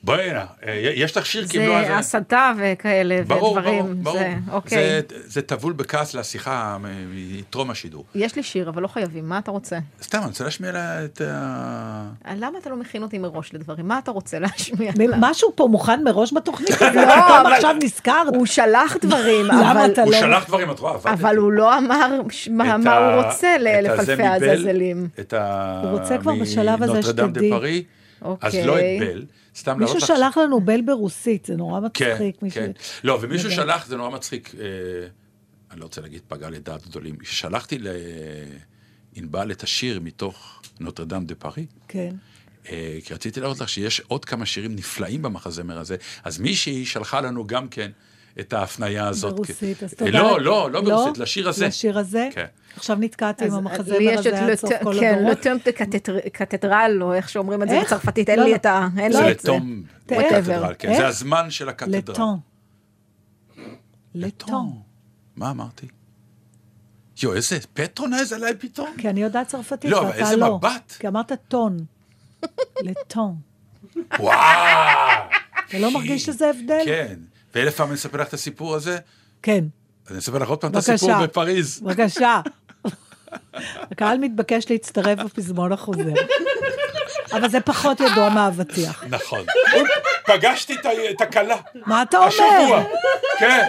[0.03, 1.73] בואי הנה, אה, יש לך שיר כאילו...
[1.87, 4.03] זה הסתה וכאלה, ברור, ברור, ודברים.
[4.03, 4.17] ברור.
[4.17, 4.77] זה, אוקיי.
[4.77, 8.05] זה- זה טבול בכעס לשיחה מטרום השידור.
[8.15, 9.77] יש לי שיר, אבל לא חייבים, מה אתה רוצה?
[10.03, 12.03] סתם, אני רוצה להשמיע לה את ה...
[12.35, 13.87] למה אתה לא מכין אותי מראש לדברים?
[13.87, 14.91] מה אתה רוצה להשמיע?
[15.19, 16.69] משהו פה מוכן מראש בתוכנית?
[16.81, 17.01] לא, פתאום
[17.41, 18.35] אבל- עכשיו נזכרת?
[18.35, 19.91] הוא שלח דברים, למה אבל...
[20.03, 21.09] הוא לא- שלח דברים, את רואה, עבדתי.
[21.09, 25.07] אבל הוא לא אמר מה הוא רוצה ל- את לפלפי הזה מבל, העזאזלים.
[25.19, 25.81] את ה...
[25.83, 27.53] הוא רוצה כבר בשלב הזה שתדעי.
[28.21, 28.65] אז אוקיי.
[28.65, 29.23] לא את בל,
[29.55, 32.41] סתם מישהו להראות לך- שלח לנו בל ברוסית, זה נורא כן, מצחיק.
[32.41, 32.71] מישהו- כן.
[33.03, 33.51] לא, ומישהו.
[33.51, 34.65] שלח, זה נורא מצחיק, אה,
[35.71, 37.77] אני לא רוצה להגיד פגע לדעת גדולים, שלחתי
[39.15, 42.15] לענבל את השיר מתוך נוטרדם דה פארי, כן.
[42.69, 47.21] אה, כי רציתי להראות לך שיש עוד כמה שירים נפלאים במחזמר הזה, אז מישהי שלחה
[47.21, 47.91] לנו גם כן
[48.39, 49.35] את ההפניה הזאת.
[49.35, 50.11] ברוסית, אז אה, תודה.
[50.11, 51.67] לא, לא, לא ברוסית, לשיר הזה.
[51.67, 52.29] לשיר הזה?
[52.33, 52.45] כן.
[52.75, 55.45] עכשיו נתקעתי עם אז המחזמר הזה את עד סוף כל כן, הדורות.
[55.45, 55.57] לטום
[56.33, 57.81] קתדרל, או איך שאומרים את זה?
[57.85, 58.55] בצרפתית, אין לא, לי לא.
[58.55, 58.87] את ה...
[58.95, 59.49] זה לי את זה.
[59.51, 60.37] לתום תראה.
[60.37, 60.93] הקתדרל, כן?
[60.97, 61.97] זה הזמן של הקתדרל.
[61.97, 62.39] לטון.
[64.15, 64.71] לטון.
[65.35, 65.87] מה אמרתי?
[67.23, 68.89] יו, איזה פטרונז עליי פתאום.
[68.97, 70.57] כי אני יודעת צרפתית, לא, אבל ואתה איזה לא.
[70.57, 70.93] מבט.
[70.99, 71.77] כי אמרת טון.
[72.83, 73.35] לטון.
[74.19, 74.33] וואו!
[75.69, 76.81] אתה לא מרגיש שזה הבדל?
[76.85, 77.19] כן.
[77.55, 78.97] ואלף פעם אני אספר לך את הסיפור הזה,
[79.41, 79.63] כן.
[80.05, 80.75] אז אני אספר לך עוד פעם את.
[80.75, 81.79] הסיפור בפריז.
[81.79, 82.41] בבקשה.
[83.91, 86.13] הקהל מתבקש להצטרף בפזמון החוזר.
[87.37, 89.03] אבל זה פחות ידוע מהאבטיח.
[89.09, 89.45] נכון.
[90.25, 90.75] פגשתי
[91.09, 91.57] את הכלה.
[91.85, 92.27] מה אתה אומר?
[92.27, 92.83] השבוע.
[93.39, 93.65] כן,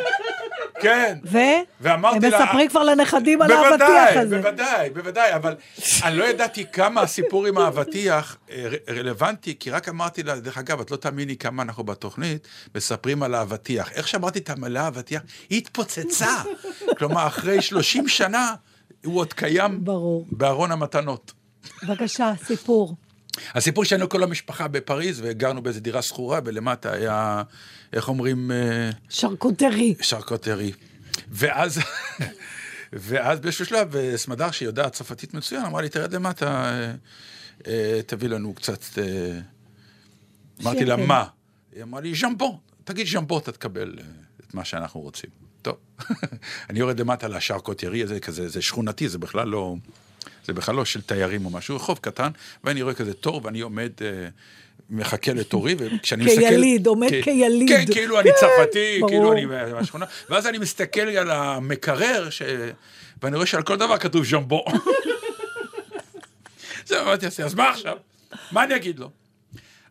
[0.84, 1.18] כן.
[1.24, 1.38] ו?
[1.80, 4.38] ואמרתי הם לה- מספרים כבר לנכדים על האבטיח בוודאי, הזה.
[4.38, 5.54] בוודאי, בוודאי, אבל
[6.02, 10.80] אני לא ידעתי כמה הסיפור עם האבטיח אה, רלוונטי, כי רק אמרתי לה, דרך אגב,
[10.80, 13.92] את לא תאמיני כמה אנחנו בתוכנית מספרים על האבטיח.
[13.92, 16.28] איך שאמרתי את המילה אבטיח, היא התפוצצה.
[16.98, 18.54] כלומר, אחרי 30 שנה,
[19.04, 19.84] הוא עוד קיים.
[20.32, 21.32] בארון המתנות.
[21.88, 22.94] בבקשה, סיפור.
[23.54, 27.42] הסיפור שהיינו כל המשפחה בפריז, וגרנו באיזו דירה שכורה, ולמטה היה,
[27.92, 29.94] איך אומרים, אה, שרקוטרי.
[30.00, 30.72] שרקוטרי.
[31.28, 31.78] ואז,
[32.92, 36.72] ואז באיזשהו שלב, אה, סמדר, שהיא יודעת צרפתית מצוין, אמרה לי, תרד למטה,
[37.66, 38.80] אה, תביא לנו קצת...
[40.62, 40.96] אמרתי לה.
[40.96, 41.24] מה?
[41.72, 43.98] היא אמרה לי, ז'מבו, תגיד ז'מבו, אתה תקבל
[44.40, 45.30] את מה שאנחנו רוצים.
[45.62, 45.76] טוב,
[46.70, 49.76] אני יורד למטה לשרקוטרי הזה, כזה, זה שכונתי, זה בכלל לא...
[50.44, 52.30] זה בכלל לא של תיירים או משהו, רחוב קטן,
[52.64, 54.28] ואני רואה כזה תור, ואני עומד, אה,
[54.90, 56.40] מחכה לתורי, וכשאני מסתכל...
[56.40, 57.68] כיליד, עומד כן, כיליד.
[57.68, 59.10] כן, כאילו אני צרפתי, ברור.
[59.10, 62.42] כאילו אני מהשכונה, ואז אני מסתכל על המקרר, ש...
[63.22, 64.64] ואני רואה שעל כל דבר כתוב ז'מבו.
[66.86, 67.96] זה אמרתי, אז מה עכשיו?
[68.52, 69.10] מה אני אגיד לו?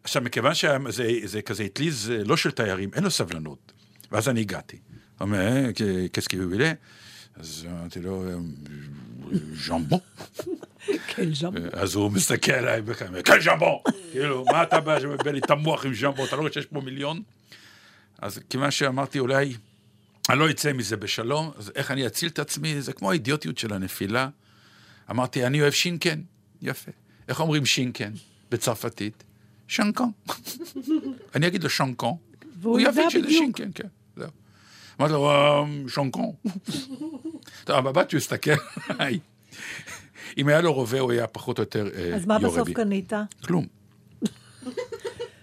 [0.04, 3.72] עכשיו, מכיוון שזה זה כזה אטליז אה, לא של תיירים, אין לו סבלנות.
[4.12, 4.78] ואז אני הגעתי.
[5.22, 5.70] אומר, "אה,
[6.30, 6.76] que vous voulez?
[7.40, 8.24] אז אמרתי לו,
[9.32, 10.00] "אה, ז'מבו.
[11.08, 11.50] כן, שם.
[11.74, 13.84] אז הוא מסתכל עליי בכלל, כן ז'מבו!
[14.12, 16.26] כאילו, מה אתה בא שמבלבל לי את המוח עם ז'מבו?
[16.26, 17.22] אתה לא רואה שיש פה מיליון?
[18.22, 19.56] אז כיוון שאמרתי, אולי
[20.30, 22.82] אני לא אצא מזה בשלום, אז איך אני אציל את עצמי?
[22.82, 24.30] זה כמו האידיוטיות של הנפילה.
[25.12, 26.22] אמרתי, אני אוהב שינקן.
[26.62, 26.92] יפה.
[27.28, 28.12] איך אומרים שינקן
[28.52, 29.24] בצרפתית?
[29.68, 30.12] שנקון.
[31.36, 32.16] אני אגיד לו שנקון.
[32.62, 33.30] והוא יבין שזה.
[33.30, 33.88] שינקן, כן.
[35.00, 36.32] אמרתי לו, "אה, שנקון.
[37.66, 38.52] טוב, המבט שהוא הסתכל
[38.90, 39.20] עליי,
[40.38, 42.74] אם היה לו רובה, הוא היה פחות או יותר אה, אז מה יורה בסוף בי.
[42.74, 43.14] קנית?
[43.46, 43.66] כלום.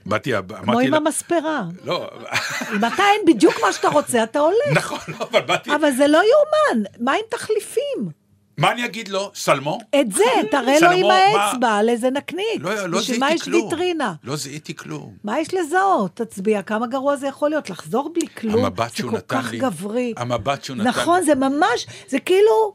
[0.07, 0.97] באתי, כמו אמרתי עם לה...
[0.97, 1.65] המספרה.
[1.85, 2.11] לא,
[2.77, 4.57] אם אתה אין בדיוק מה שאתה רוצה, אתה הולך.
[4.77, 5.75] נכון, לא, אבל באתי...
[5.75, 8.20] אבל זה לא יאומן, מה עם תחליפים?
[8.61, 9.31] מה אני אגיד לו?
[9.35, 9.79] סלמון?
[10.01, 12.61] את זה, תראה לו עם האצבע על איזה נקניק.
[12.61, 13.64] לא, לא בשביל מה זיהיתי יש כלום.
[13.64, 14.14] ויטרינה?
[14.25, 15.14] לא זיהיתי כלום.
[15.25, 16.16] מה יש לזהות?
[16.16, 17.70] תצביע, כמה גרוע זה יכול להיות?
[17.70, 18.64] לחזור בלי כלום?
[18.64, 20.14] המבט זה שהוא כל נתן כך לי, גברי.
[20.16, 21.27] המבט שהוא נתן נכון, לי.
[21.27, 22.75] זה ממש, זה כאילו...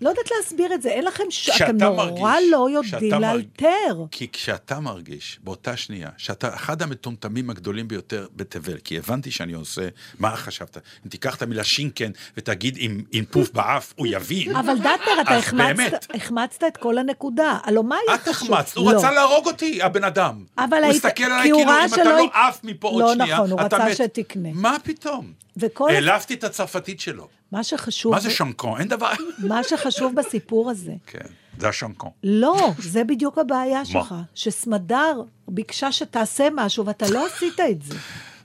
[0.00, 1.24] לא יודעת להסביר את זה, אין לכם...
[1.30, 1.50] ש...
[1.50, 4.04] אתם נורא מרגיש, לא יודעים כשאתה מרג- לאלתר.
[4.10, 9.88] כי כשאתה מרגיש, באותה שנייה, שאתה אחד המטומטמים הגדולים ביותר בתבל, כי הבנתי שאני עושה,
[10.18, 10.76] מה חשבת?
[11.04, 14.56] אם תיקח את המילה שינקן ותגיד עם עם פוף באף, הוא יבין.
[14.56, 15.36] אבל דטנר, אתה.
[15.36, 17.58] החמצת, החמצת את כל הנקודה.
[17.64, 18.52] הלוא מה היה את חשוב?
[18.54, 18.98] החמצת, הוא לא.
[18.98, 20.44] רצה להרוג אותי, הבן אדם.
[20.58, 23.50] אבל הוא היית- הסתכל עליי כאילו, אם אתה לא עף מפה עוד לא שנייה, נכון,
[23.50, 23.96] הוא אתה רצה מת.
[23.96, 24.48] שתקנה.
[24.52, 25.32] מה פתאום?
[25.58, 25.90] וכל...
[25.90, 27.28] העלבתי את הצרפתית שלו.
[27.52, 28.14] מה שחשוב...
[28.14, 28.80] מה זה שנקון?
[28.80, 29.12] אין דבר...
[29.38, 31.26] מה שחשוב בסיפור הזה, כן,
[31.58, 32.10] זה השנקון.
[32.24, 34.14] לא, זה בדיוק הבעיה שלך.
[34.34, 37.94] שסמדר ביקשה שתעשה משהו ואתה לא עשית את זה.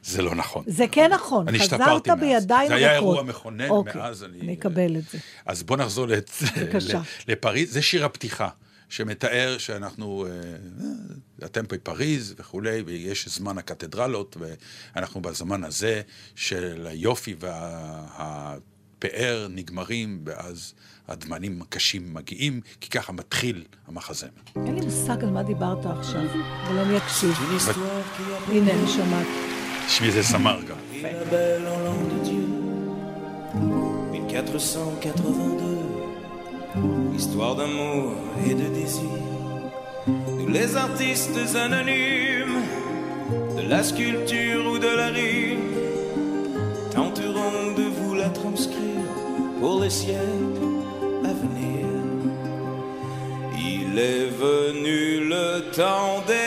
[0.03, 0.63] זה לא נכון.
[0.67, 2.19] זה כן נכון, אני חזרת השתפרתי מאז.
[2.19, 2.93] בידיים זה היה.
[2.93, 4.39] אירוע מכונן, אוקיי, מאז אני...
[4.41, 5.17] אני אקבל את זה.
[5.45, 6.07] אז בוא נחזור
[7.27, 7.73] לפריז.
[7.73, 8.49] זה שיר הפתיחה,
[8.93, 10.31] שמתאר שאנחנו, אה,
[11.45, 16.01] אתם בפריז וכולי, ויש זמן הקתדרלות, ואנחנו בזמן הזה
[16.35, 20.73] של היופי והפאר נגמרים, ואז
[21.07, 24.29] הדמנים הקשים מגיעים, כי ככה מתחיל המחזמר.
[24.55, 26.25] אין לי מושג על מה דיברת עכשיו,
[26.67, 27.33] אבל אני אקשיב.
[28.47, 29.27] הנה, אני שומעת.
[29.87, 30.77] תשמעי, זה סמר גם.
[30.91, 31.07] יפה.
[34.37, 35.92] 482
[37.15, 38.13] Histoire d'amour
[38.47, 39.03] et de désir.
[40.07, 42.61] Nous les artistes anonymes
[43.57, 45.59] De la sculpture ou de la rime
[46.91, 49.07] Tenterons de vous la transcrire
[49.59, 50.71] Pour les siècles
[51.23, 51.85] à venir.
[53.55, 56.42] Il est venu le temps des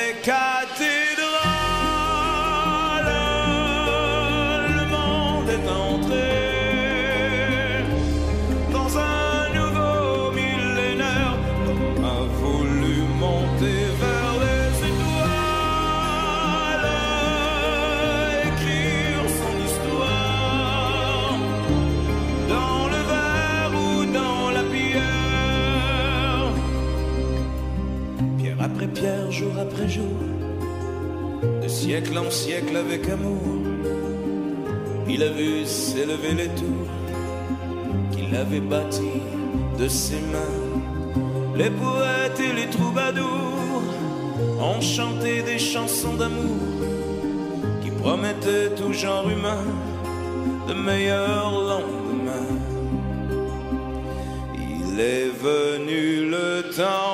[31.86, 33.46] siècle en siècle avec amour,
[35.08, 36.92] il a vu s'élever les tours
[38.10, 39.22] qu'il avait bâties
[39.78, 40.58] de ses mains.
[41.54, 43.84] Les poètes et les troubadours
[44.68, 46.58] ont chanté des chansons d'amour
[47.82, 49.64] qui promettaient tout genre humain
[50.66, 52.52] de meilleurs lendemains.
[54.54, 57.05] Il est venu le temps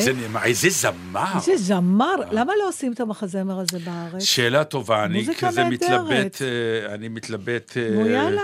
[0.00, 1.24] אולי- איזה זמר.
[1.36, 2.14] איזה זמר.
[2.30, 4.22] למה לא עושים את המחזמר הזה בארץ?
[4.22, 5.64] שאלה טובה, אני כזה.
[5.64, 7.76] מתלבט, אה, אני מתלבט...
[7.76, 8.42] אה, נו, יאללה.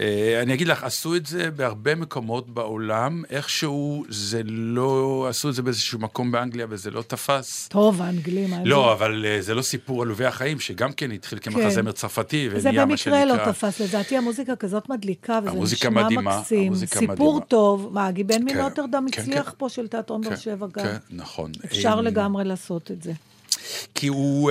[0.00, 5.54] אה, אני אגיד לך, עשו את זה בהרבה מקומות בעולם, איכשהו זה לא, עשו את
[5.54, 7.68] זה באיזשהו מקום באנגליה וזה לא תפס.
[7.68, 8.50] טוב, האנגלים.
[8.64, 12.84] לא, אבל אה, זה לא סיפור עלובי החיים, שגם כן התחיל כמחזמר צרפתי, זה ונהיה
[12.84, 13.24] מה שנקרא...
[13.24, 16.66] במקרה לא תפס, לדעתי המוזיקה כזאת מדליקה, וזה המוזיקה נשמע מדהימה, מקסים.
[16.66, 17.46] המוזיקה סיפור מדהימה.
[17.46, 19.56] טוב, מה, גיבן כן, מנוטרדם כן, הצליח כן.
[19.58, 20.84] פה של תיאטרון באר שבע גם.
[20.84, 21.52] כן, נכון.
[21.64, 23.12] אפשר אמ, לגמרי לעשות את זה.
[23.94, 24.50] כי הוא...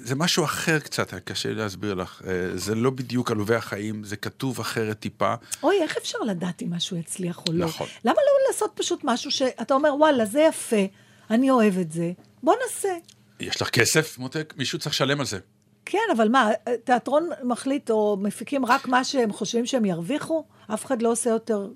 [0.00, 2.22] זה משהו אחר קצת, קשה לי להסביר לך.
[2.26, 5.34] אה, זה לא בדיוק עלובי החיים, זה כתוב אחרת טיפה.
[5.62, 7.66] אוי, איך אפשר לדעת אם משהו יצליח או לא?
[7.66, 7.86] נכון.
[8.04, 10.86] למה לא לעשות פשוט משהו שאתה אומר, וואלה, זה יפה,
[11.30, 12.88] אני אוהב את זה, בוא נעשה.
[13.40, 14.54] יש לך כסף, מותק?
[14.56, 15.38] מישהו צריך לשלם על זה.
[15.84, 16.50] כן, אבל מה,
[16.84, 20.44] תיאטרון מחליט או מפיקים רק מה שהם חושבים שהם ירוויחו?
[20.74, 21.68] אף אחד לא עושה יותר...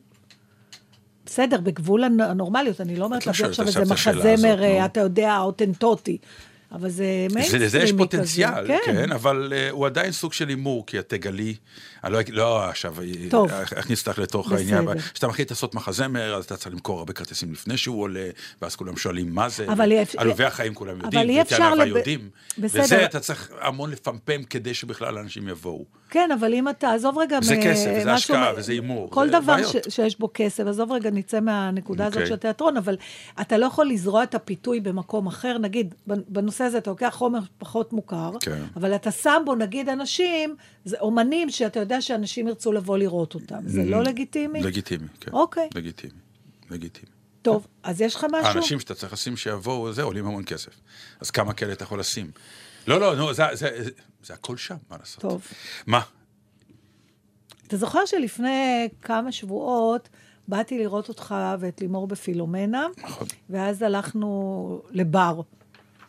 [1.27, 4.85] בסדר, בגבול הנ- הנורמליות, אני לא אומרת להביא עכשיו איזה מחזמר, אה.
[4.85, 6.19] אתה יודע, אותנטוטי.
[6.75, 7.05] אבל זה
[7.35, 7.79] מיינסטרימי זה, כזה.
[7.79, 8.79] לזה יש פוטנציאל, כן.
[8.85, 11.55] כן, אבל uh, הוא עדיין סוג של הימור, כי את תגלי,
[12.05, 12.95] אני לא, אגיד- לא עכשיו,
[13.31, 13.51] טוב.
[13.51, 14.59] אה, אכניס אותך לתוך בסדר.
[14.59, 18.29] העניין, אבל כשאתה מחליט לעשות מחזמר, אז אתה צריך למכור הרבה כרטיסים לפני שהוא עולה,
[18.63, 21.97] ואז כולם שואלים מה זה, אבל אי אפ- עלובי החיים כולם יודעים, אפשר וטענה לב-
[21.97, 22.83] יודעים, בסדר.
[22.83, 25.85] וזה אתה צריך המון לפמפם כדי שבכלל אנשים יבואו.
[26.11, 27.39] כן, אבל אם אתה, עזוב רגע...
[27.43, 29.57] זה מ- כסף, וזה השקעה, וזה הימור, כל זה דבר.
[29.67, 32.27] ש, שיש בו כסף, עזוב רגע, נצא מהנקודה הזאת אוקיי.
[32.29, 32.97] של התיאטרון, אבל
[33.41, 35.59] אתה לא יכול לזרוע את הפיתוי במקום אחר.
[35.59, 38.63] נגיד, בנושא הזה אתה לוקח חומר פחות מוכר, כן.
[38.77, 43.61] אבל אתה שם בו, נגיד, אנשים, זה אומנים שאתה יודע שאנשים ירצו לבוא לראות אותם.
[43.67, 44.63] זה לא לגיטימי?
[44.63, 45.33] לגיטימי, כן.
[45.33, 45.69] אוקיי.
[45.75, 46.13] לגיטימי,
[46.71, 47.13] לגיטימי.
[47.43, 48.47] טוב, אז יש לך משהו?
[48.47, 50.81] האנשים שאתה צריך לשים שיבואו, זה עולים המון כסף.
[51.21, 52.31] אז כמה כאלה אתה יכול לשים?
[52.87, 53.91] לא, לא, נו, זה, זה, זה,
[54.23, 55.21] זה הכל שם, מה לעשות?
[55.21, 55.47] טוב.
[55.87, 56.01] מה?
[57.67, 60.09] אתה זוכר שלפני כמה שבועות
[60.49, 63.27] באתי לראות אותך ואת לימור בפילומנה, נכון.
[63.51, 65.41] ואז הלכנו לבר,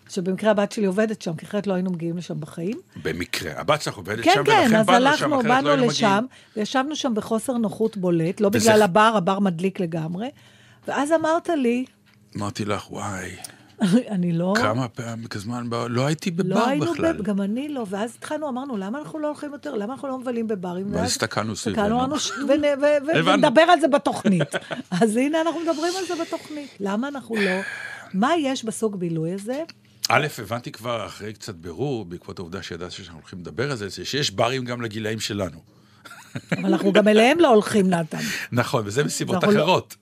[0.10, 2.78] שבמקרה הבת שלי עובדת שם, כי אחרת לא היינו מגיעים לשם בחיים.
[3.04, 3.52] במקרה.
[3.60, 6.28] הבת שלך עובדת כן, שם, כן, ולכן באנו הלכנו, אחרת באנו לא היינו לשם, מגיעים.
[6.58, 10.28] וישבנו שם בחוסר נוחות בולט, לא וזה- בגלל הבר, הבר מדליק לגמרי,
[10.88, 11.86] ואז אמרת לי,
[12.38, 13.30] אמרתי לך, וואי,
[14.16, 14.54] אני לא...
[14.58, 17.14] כמה פעמים, כזמן, לא הייתי בבר לא היינו, בכלל.
[17.18, 17.22] ב...
[17.22, 20.48] גם אני לא, ואז התחלנו, אמרנו, למה אנחנו לא הולכים יותר, למה אנחנו לא מבלים
[20.48, 20.88] בברים?
[20.96, 21.82] ואז הסתכלנו סביבנו.
[21.82, 23.32] הסתכלנו, אמרנו, "ש- ונ- ו- ו- הבנו.
[23.44, 24.48] ונדבר על זה בתוכנית.
[25.02, 26.70] אז הנה, אנחנו מדברים על זה בתוכנית.
[26.80, 27.60] למה אנחנו לא?
[28.14, 29.64] מה יש בסוג בילוי הזה?
[30.10, 34.32] א', הבנתי כבר אחרי קצת בירור, בעקבות העובדה שידעתי שאנחנו הולכים לדבר על זה, שיש
[34.32, 35.60] ברים גם לגילאים שלנו.
[36.52, 38.18] אבל אנחנו גם אליהם לא הולכים, נתן.
[38.52, 39.96] נכון, וזה מסיבות לא- אחרות.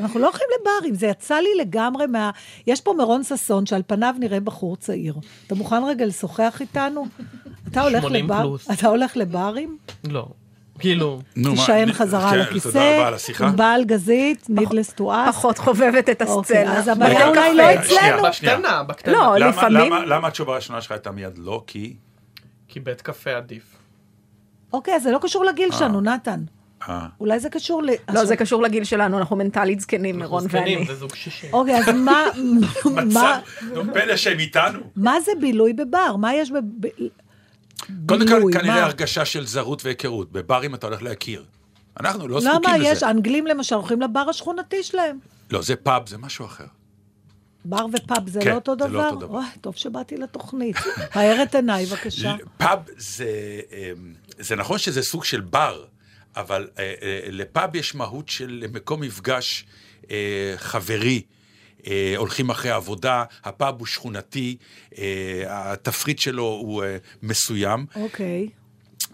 [0.00, 2.30] אנחנו לא הולכים לברים, זה יצא לי לגמרי מה...
[2.66, 5.14] יש פה מרון ששון, שעל פניו נראה בחור צעיר.
[5.46, 7.06] אתה מוכן רגע לשוחח איתנו?
[7.68, 8.40] אתה הולך 80 לבר?
[8.40, 8.70] פלוס.
[8.70, 9.78] אתה הולך לברים?
[10.04, 10.28] לא.
[10.78, 13.46] כאילו, תישען חזרה כן, על תודה הכיסא, רבה על השיחה.
[13.46, 15.28] עם בעל גזית, needless to us.
[15.28, 16.78] פחות חובבת את אוקיי, הסצנה.
[16.78, 18.22] אז הבעיה אולי לא אצלנו.
[18.22, 19.12] בקטנה, בקטנה.
[19.12, 19.92] לא, למה- לפעמים...
[20.06, 21.62] למה- התשובה הראשונה שלך הייתה מיד לא?
[21.66, 21.94] כי...
[22.68, 23.62] כי בית קפה עדיף.
[24.72, 26.40] אוקיי, אז זה לא קשור לגיל שלנו, נתן.
[26.88, 27.06] אה.
[27.20, 27.90] אולי זה קשור ל...
[28.14, 30.86] לא, זה קשור לגיל שלנו, אנחנו מנטלית זקנים, אנחנו מירון זקנים, ואני.
[30.86, 31.50] זה זוג שישים.
[31.52, 32.22] אוקיי, אז מה...
[32.94, 33.36] מה- מצב,
[33.74, 34.78] נו, פלא שהם איתנו.
[34.96, 36.16] מה זה בילוי בבר?
[36.16, 36.56] מה יש ב...
[38.06, 38.84] קודם כל, כנראה?
[38.84, 40.32] הרגשה של זרות והיכרות.
[40.32, 41.44] בברים אתה הולך להכיר.
[42.00, 42.88] אנחנו לא זקוקים למה לזה.
[42.88, 45.18] יש, האנגלים למשל הולכים לבר השכונתי שלהם.
[45.50, 46.64] לא, זה פאב, זה משהו אחר.
[47.64, 49.08] בר ופאב זה כן, לא אותו זה לא דבר?
[49.08, 49.40] אותו דבר.
[49.60, 50.76] טוב שבאתי לתוכנית.
[51.14, 52.36] האר את עיניי, בבקשה.
[52.56, 55.84] פאב זה, אמ, זה נכון שזה סוג של בר,
[56.36, 59.64] אבל אה, אה, לפאב יש מהות של מקום מפגש
[60.10, 61.22] אה, חברי.
[61.86, 64.56] אה, הולכים אחרי העבודה, הפאב הוא שכונתי,
[64.98, 67.86] אה, התפריט שלו הוא אה, מסוים.
[67.96, 68.48] אוקיי.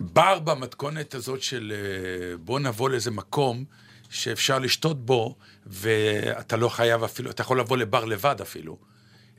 [0.01, 3.65] בר במתכונת הזאת של אה, בוא נבוא לאיזה מקום
[4.11, 5.35] שאפשר לשתות בו,
[5.67, 8.77] ואתה לא חייב אפילו, אתה יכול לבוא לבר לבד אפילו.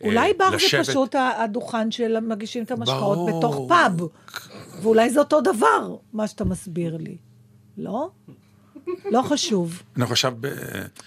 [0.02, 0.86] אולי אה, בר זה לשבת.
[0.90, 3.30] פשוט ה- הדוכן של מגישים את המשקאות.
[3.38, 4.02] בתוך פאב.
[4.82, 7.18] ואולי זה אותו דבר, מה שאתה מסביר לי.
[7.78, 8.10] לא?
[9.12, 9.82] לא חשוב.
[9.98, 10.34] אנחנו עכשיו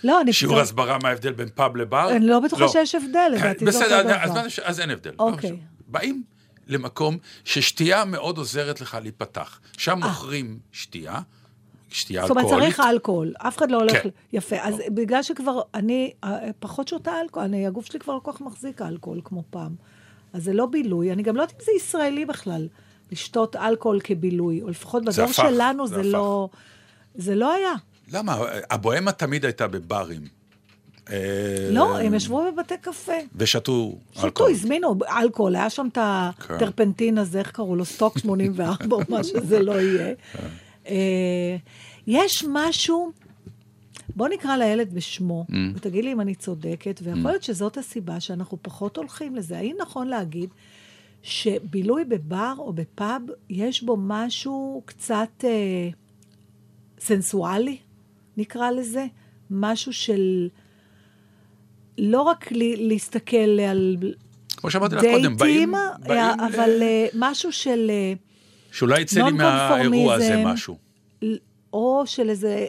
[0.05, 2.11] לא, אני בשיעור קצת- הסברה מה ההבדל בין פאב לבר.
[2.17, 4.65] אני לא בטוחה שיש הבדל, לדעתי זה אותו בסדר.
[4.65, 5.13] אז, אין הבדל.
[5.19, 5.51] אוקיי.
[5.51, 5.61] לא חשוב.
[5.87, 6.23] באים
[6.67, 9.61] למקום ששתייה מאוד עוזרת לך להיפתח.
[9.77, 11.21] שם מוכרים שתייה,
[11.91, 12.27] שתייה אה.
[12.27, 12.75] זאת אומרת, אלכוהולית.
[12.77, 13.33] צריך אלכוהול.
[13.39, 13.93] אף אחד לא הולך...
[14.03, 14.09] כן.
[14.33, 14.57] יפה.
[14.61, 18.41] אז בגלל שכבר אני אה, פחות שותה אלכוהול, אני, הגוף שלי כבר לא כל כך
[18.41, 19.75] מחזיק אלכוהול כמו פעם.
[20.33, 21.13] אז זה לא בילוי.
[21.13, 22.69] אני גם לא יודעת אם זה ישראלי בכלל,
[23.13, 24.63] לשתות אלכוהול כבילוי.
[24.63, 26.03] או לפחות בדור שלנו זה זה.
[26.03, 26.49] לא...
[27.19, 27.73] זה לא היה.
[28.13, 28.39] למה?
[28.71, 30.23] הבוהמה תמיד הייתה בברים.
[31.11, 33.13] אה, לא, הם ישבו בבתי קפה.
[33.37, 34.51] ושתו שתו, אלכוהול.
[34.53, 36.55] הזמינו אלכוהול, היה שם את כן.
[36.55, 37.85] הטרפנטין הזה, איך קראו לו?
[37.85, 40.15] סטוק 84, או מה שזה לא יהיה.
[40.89, 41.57] אה,
[42.07, 43.13] יש משהו,
[44.17, 45.55] בוא נקרא לילד בשמו, Mm.
[45.75, 49.59] ותגיד לי אם אני צודקת, ויכול להיות שזאת הסיבה שאנחנו פחות הולכים לזה.
[49.59, 50.51] האם נכון להגיד
[51.23, 55.89] שבילוי בבר או בפאב, יש בו משהו קצת אה,
[57.01, 57.79] סנסואלי,
[58.37, 59.07] נקרא לזה.
[59.51, 60.49] משהו של...
[61.99, 63.97] לא רק ל- להסתכל על
[64.57, 67.91] כמו שאמרתי לך קודם, באים, דייטים, אה, ל- אבל אה, משהו של...
[67.91, 68.13] אה,
[68.73, 70.43] שאולי יצא לי מהאירוע הזה.
[70.45, 70.77] משהו.
[71.73, 72.67] או של איזה,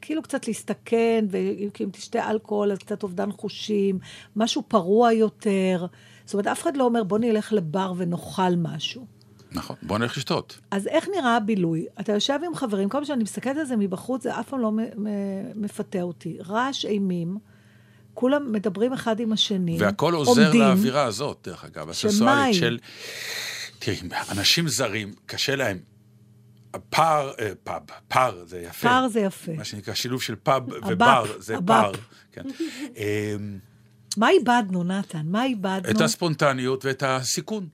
[0.00, 3.98] כאילו קצת להסתכן, ואם תשתה אלכוהול, אז קצת אובדן חושים,
[4.36, 5.86] משהו פרוע יותר.
[6.24, 9.06] זאת אומרת, אף אחד לא אומר, בוא נלך לבר ונאכל משהו.
[9.52, 10.58] נכון, בוא נלך לשתות.
[10.70, 11.86] אז איך נראה הבילוי?
[12.00, 14.72] אתה יושב עם חברים, כל פעם שאני מסתכלת על זה מבחוץ, זה אף פעם לא
[15.54, 16.38] מפתה אותי.
[16.48, 17.38] רעש אימים,
[18.14, 20.60] כולם מדברים אחד עם השני, והכל עוזר עומדים.
[20.60, 21.90] לאווירה הזאת, דרך אגב,
[22.20, 22.54] היא?
[22.54, 22.78] של...
[23.78, 23.96] תראי,
[24.30, 25.78] אנשים זרים, קשה להם.
[26.90, 28.88] פאר, אה, פאב, פאר זה יפה.
[28.88, 29.52] פאר זה יפה.
[29.52, 31.56] מה שנקרא שילוב של פאב ובר, זה.
[31.66, 31.92] פאר.
[32.32, 32.42] כן.
[32.96, 33.58] אמ,
[34.16, 35.22] מה איבדנו, נתן?
[35.24, 35.90] מה איבדנו?
[35.90, 37.66] את הספונטניות ואת הסיכון.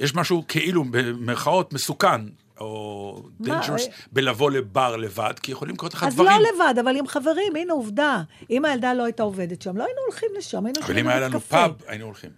[0.00, 2.20] יש משהו כאילו, במרכאות, מסוכן,
[2.60, 3.86] או dangerous, אה?
[4.12, 6.30] בלבוא לבר לבד, כי יכולים לקרות לך אז דברים.
[6.30, 8.22] לא לבד, אבל עם חברים, הנה עובדה.
[8.50, 11.20] אם הילדה לא הייתה עובדת שם, לא היינו הולכים לשם, היינו אבל יושבים אם היה
[11.20, 11.40] לנו.
[11.40, 12.30] פאב, היינו הולכים.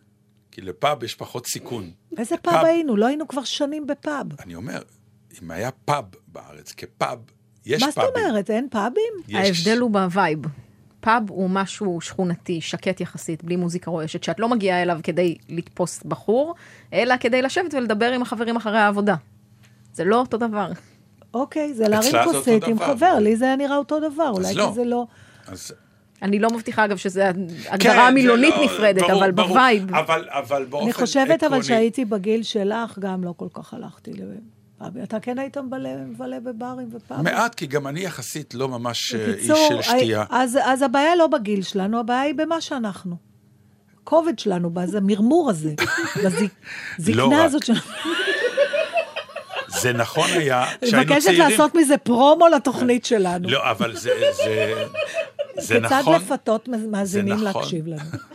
[0.52, 1.90] כי לפאב יש פחות סיכון.
[2.18, 2.64] איזה פאב פאב.
[2.64, 2.96] היינו?
[2.96, 4.26] לא היינו כבר שנים בפאב.
[4.40, 4.82] אני אומר,
[5.42, 7.18] אם היה פאב בארץ כפאב,
[7.66, 8.24] יש מה זאת פאבים.
[8.26, 8.50] אומרת?
[8.50, 9.12] אין פאבים?
[9.28, 9.34] יש-
[9.66, 10.38] ההבדל הוא בווייב.
[11.02, 16.02] פאב הוא משהו שכונתי, שקט יחסית, בלי מוזיקה רועשת, שאת לא מגיעה אליו כדי לתפוס
[16.02, 16.54] בחור,
[16.92, 19.14] אלא כדי לשבת ולדבר עם החברים אחרי העבודה.
[19.94, 20.68] זה לא אותו דבר.
[21.34, 22.78] אוקיי, זה להרים כוסית עם.
[22.78, 24.66] חבר, לי זה היה נראה אותו דבר, אולי לא.
[24.68, 25.06] כי זה לא...
[26.22, 27.40] אני לא מבטיחה, אגב, שזו כן,
[27.70, 29.48] הגדרה מילונית לא- נפרדת, ברור, אבל ברור.
[29.48, 29.94] בווייב.
[29.94, 34.12] אבל, אבל באופן אני חושבת אבל עקרוני- שהייתי בגיל שלך, גם לא כל כך הלכתי
[34.12, 34.61] לפאבים.
[35.02, 37.24] אתה כן היית מבלה בברים ופאבים?
[37.24, 40.24] מעט, כי גם אני יחסית לא ממש אה, איש בקיצור, של שתייה.
[40.30, 43.16] אז, אז הבעיה לא בגיל שלנו, הבעיה היא במה שאנחנו.
[44.02, 45.74] הכובד שלנו, בזה, המרמור הזה,
[46.22, 46.30] לא
[46.98, 47.44] בזקנה רק.
[47.44, 47.80] הזאת שלנו.
[49.68, 51.50] זה נכון היה אני שהיינו מבקשת צעירים.
[51.50, 53.48] לעשות מזה פרומו לתוכנית שלנו.
[53.48, 54.10] לא, אבל זה,
[54.44, 54.74] זה,
[55.58, 57.44] זה כיצד נכון, לפתות מאזינים נכון.
[57.44, 58.00] להקשיב לנו.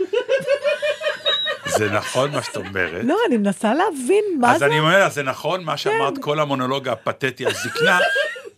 [1.78, 3.02] זה נכון מה שאת אומרת.
[3.04, 4.66] לא, אני מנסה להבין מה אז זה.
[4.66, 4.72] כן.
[4.72, 8.00] אני אומר, זה נכון מה שאמרת, כל המונולוג הפתטי על זקנה,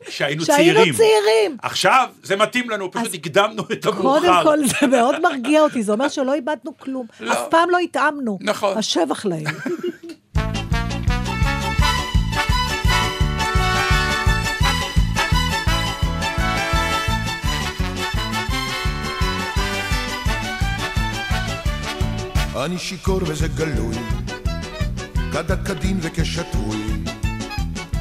[0.10, 0.94] שהיינו שהיינו צעירים.
[0.94, 1.58] צעירים.
[1.62, 4.20] עכשיו, זה מתאים לנו, פשוט אז הקדמנו את המאוחר.
[4.20, 7.06] קודם כל, זה מאוד מרגיע אותי, זה אומר שלא איבדנו כלום.
[7.20, 7.34] לא.
[7.34, 8.38] אף פעם לא התאמנו.
[8.42, 8.78] נכון.
[8.78, 9.44] השבח להם.
[22.66, 23.96] אני שיכור וזה גלוי,
[25.32, 27.04] כדת כדין וכשתוי,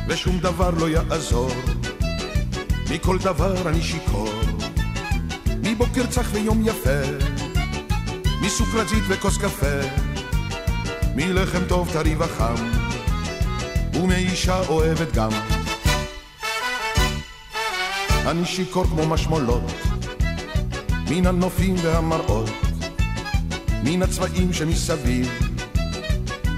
[0.09, 1.51] ושום דבר לא יעזור,
[2.91, 4.29] מכל דבר אני שיכור,
[5.63, 7.01] מבוקר צח ויום יפה,
[8.41, 9.81] מסוכרזית וכוס קפה,
[11.15, 12.55] מלחם טוב טרי וחם,
[13.95, 15.31] ומאישה אוהבת גם.
[18.27, 19.73] אני שיכור כמו משמולות,
[21.11, 22.68] מן הנופים והמראות.
[23.85, 25.29] מן הצבעים שמסביב,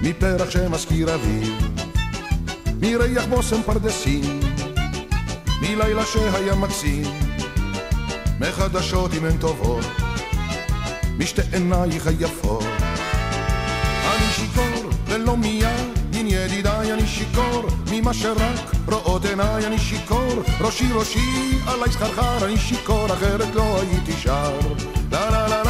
[0.03, 1.55] מפרח שמזכיר אביב,
[2.81, 4.41] מריח בושם פרדסים,
[5.61, 7.03] מלילה שהיה מקסים,
[8.41, 9.85] מחדשות אם הן טובות,
[11.19, 12.65] משתי עינייך היפות.
[14.07, 20.89] אני שיכור ולא מיד, מן ידידיי אני שיכור, ממה שרק רואות עיניי אני שיכור, ראשי
[20.93, 24.59] ראשי עלי סחרחר, אני שיכור אחרת לא הייתי שר.
[25.13, 25.63] לה לה לה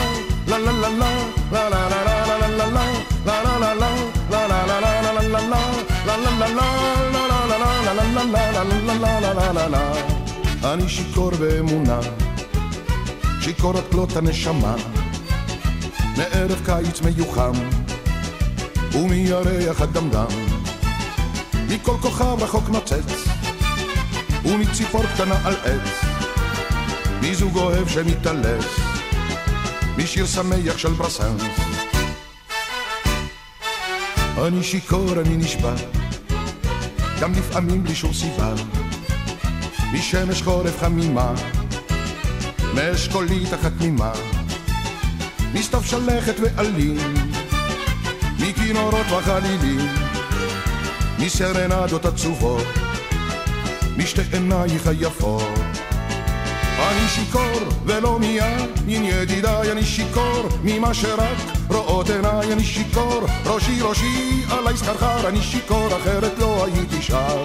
[0.47, 1.20] לה לה לה לה
[1.53, 4.81] לה לה לה לה לה לה לה לה לה לה לה לה לה לה
[9.11, 10.21] לה לה לה לה
[10.65, 12.01] אני שיכור באמונה,
[13.41, 14.75] שיכור עד כלות הנשמה,
[16.17, 17.53] מערב קיץ מיוחם,
[18.95, 20.27] ומירח הדמדם,
[21.69, 23.25] מכל כוכב רחוק נוצץ,
[24.45, 26.05] ומציפור קטנה על עץ,
[27.23, 28.90] מזוג אוהב שמתעלס,
[30.03, 31.43] משיר שמח של ברסנס.
[34.47, 35.75] אני שיכור, אני נשבע,
[37.21, 38.55] גם לפעמים בלי שום סיבה,
[39.93, 41.33] משמש חורף חמימה,
[42.75, 44.13] מאשכולית אחת תמימה,
[45.55, 47.15] מסתיו שלכת ועלים,
[48.39, 49.89] מכינורות וחלילים,
[51.19, 52.67] מסרנדות עצובות,
[53.97, 55.70] משתי עינייך היפות.
[56.89, 61.37] אני שיכור ולא מיד, מן ידידיי אני שיכור, ממה שרק
[61.69, 67.45] רואות עיניי אני שיכור, ראשי ראשי עלי סחרחר, אני שיכור אחרת לא הייתי שר.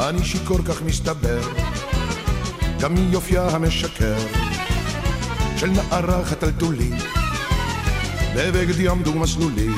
[0.00, 1.40] אני שיכור כך מסתבר,
[2.80, 4.16] גם מיופייה המשקר
[5.56, 7.17] של נערה חתלתולית,
[8.38, 9.68] בבגד ים דו-מסלולי,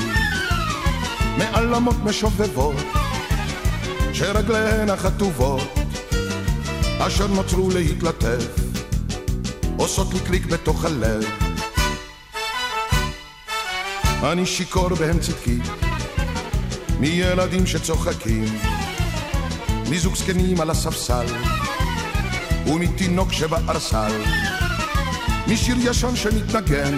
[1.37, 2.75] מעל אמות משובבות,
[4.13, 5.73] שרגליהן החטובות,
[6.99, 8.45] אשר נוצרו להתלטף,
[9.77, 11.23] עושות לי קליק בתוך הלב.
[14.23, 15.59] אני שיכור בהם צדקי,
[16.99, 18.45] מילדים שצוחקים,
[19.89, 21.25] מזוג זקנים על הספסל,
[22.67, 24.21] ומתינוק שבערסל,
[25.47, 26.97] משיר ישן שמתנגן,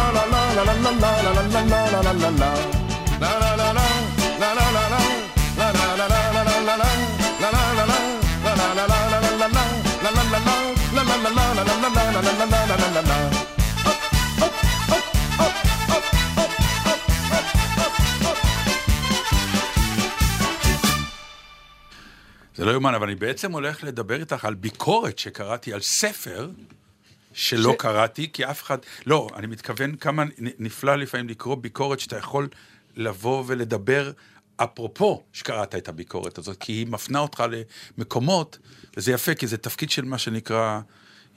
[22.55, 26.49] זה לא יאומן, אבל אני בעצם הולך לדבר איתך על ביקורת שקראתי על ספר
[27.41, 28.77] שלא ש- קראתי, כי אף אחד...
[29.05, 32.49] לא, אני מתכוון כמה נפלא לפעמים לקרוא ביקורת שאתה יכול
[32.95, 34.11] לבוא ולדבר
[34.57, 37.43] אפרופו שקראת את הביקורת הזאת, כי היא מפנה אותך
[37.97, 38.57] למקומות,
[38.97, 40.79] וזה יפה, כי זה תפקיד של מה שנקרא...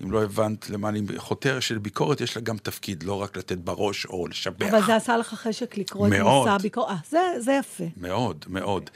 [0.02, 3.58] אם לא הבנת למה אני חותר, של ביקורת יש לה גם תפקיד, לא רק לתת
[3.58, 4.66] בראש או לשבח.
[4.66, 6.46] אבל זה עשה לך חשק לקרוא את מאוד.
[6.46, 6.90] מסע הביקורת.
[6.90, 7.84] אה, זה, זה יפה.
[7.96, 8.90] מאוד, מאוד.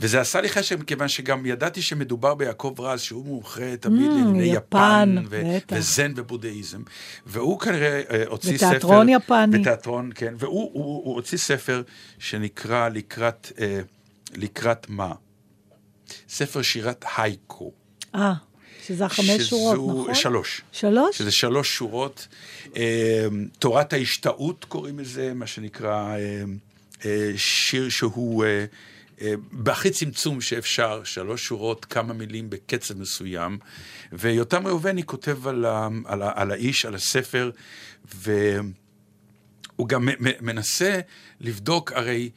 [0.00, 4.44] וזה עשה לי חשק, מכיוון שגם ידעתי שמדובר ביעקב רז, שהוא מומחה תמיד Mm, לענייני
[4.44, 5.58] יפן, יפן, ו-.
[5.72, 6.82] וזן ובודהיזם.
[7.26, 8.66] והוא כנראה אה, הוציא ספר...
[8.68, 9.58] ותיאטרון יפני.
[9.58, 10.34] בתיאטרון, כן.
[10.38, 11.82] והוא הוא, הוא הוציא ספר
[12.18, 13.80] שנקרא לקראת, אה,
[14.34, 15.12] לקראת מה?
[16.28, 17.72] ספר שירת הייקו.
[18.14, 18.32] אה,
[18.90, 20.14] שזה החמש שורות, נכון?
[20.14, 20.62] שלוש.
[20.72, 21.18] שלוש?
[21.18, 22.28] שזה שלוש שורות.
[22.76, 23.26] אה,
[23.58, 26.44] תורת ההשתאות קוראים לזה, מה שנקרא אה,
[27.04, 28.64] אה, שיר שהוא אה,
[29.20, 33.58] אה, בהכי צמצום שאפשר, שלוש שורות, כמה מילים בקצב מסוים.
[34.12, 37.50] ויותם ראובני כותב על, ה, על, ה, על האיש, על הספר,
[38.14, 40.08] והוא גם
[40.40, 41.00] מנסה
[41.40, 42.30] לבדוק, הרי...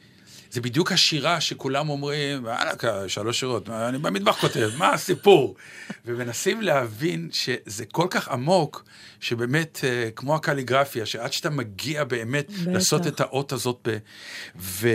[0.54, 5.56] זה בדיוק השירה שכולם אומרים, וואלכ, שלוש שורות, מה, אני במטבח כותב, מה הסיפור?
[6.06, 8.84] ומנסים להבין שזה כל כך עמוק,
[9.20, 12.66] שבאמת, אה, כמו הקליגרפיה, שעד שאתה מגיע באמת בטח.
[12.66, 13.96] לעשות את האות הזאת, ב...
[14.56, 14.88] ו...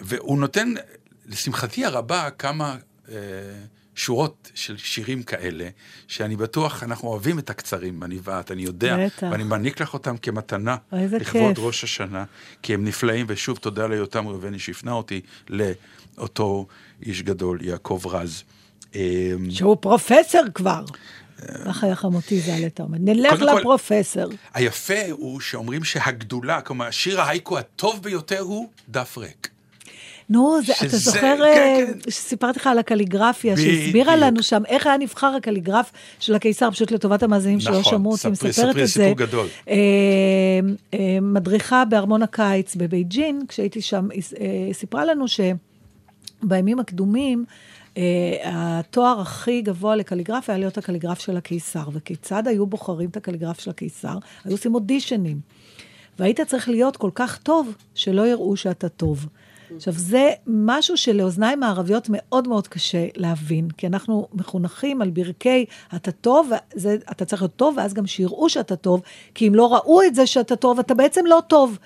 [0.00, 0.74] והוא נותן,
[1.26, 2.76] לשמחתי הרבה, כמה
[3.08, 3.14] אה,
[3.98, 5.68] שורות של שירים כאלה,
[6.08, 9.26] שאני בטוח, אנחנו אוהבים את הקצרים, אני ואת, אני יודע, בטח.
[9.30, 11.58] ואני מעניק לך אותם כמתנה, לכבוד כיף.
[11.58, 12.24] ראש השנה,
[12.62, 16.66] כי הם נפלאים, ושוב תודה ליותם ראובני שהפנה אותי לאותו
[17.02, 18.42] איש גדול, יעקב רז.
[18.94, 19.00] אמ,
[19.50, 20.84] שהוא פרופסור כבר.
[21.64, 22.98] ככה היה חמותי ז"ל, אתה אומר.
[23.00, 24.24] נלך לפרופסור.
[24.54, 29.57] היפה הוא שאומרים שהגדולה, כלומר, שיר ההייקו הטוב ביותר הוא דף ריק.
[30.30, 32.10] נו, זה, אתה שזה- זוכר כן, אה, כן.
[32.10, 34.16] שסיפרתי לך על הקליגרפיה, שהסבירה.
[34.16, 38.28] לנו שם איך היה נבחר הקליגרף של הקיסר, פשוט לטובת המאזינים שלא נכון, שמעו אותי
[38.28, 39.12] מספרת את זה.
[39.16, 39.46] גדול.
[39.68, 39.74] אה,
[40.94, 47.44] אה, מדריכה בארמון הקיץ בבייג'ין, כשהייתי שם, היא אה, סיפרה לנו שבימים הקדומים,
[47.96, 48.02] אה,
[48.44, 51.84] התואר הכי גבוה לקליגרף היה להיות הקליגרף של הקיסר.
[51.92, 54.18] וכיצד היו בוחרים את הקליגרף של הקיסר?
[54.44, 55.40] היו עושים אודישנים.
[56.18, 59.26] והיית צריך להיות כל כך טוב, שלא יראו שאתה טוב.
[59.76, 65.64] עכשיו, זה משהו שלאוזניים מערביות מאוד מאוד קשה להבין, כי אנחנו מחונכים על ברכי
[65.96, 69.02] אתה טוב, זה, אתה צריך להיות טוב, ואז גם שיראו שאתה טוב,
[69.34, 71.78] כי אם לא ראו את זה שאתה טוב, אתה בעצם לא טוב.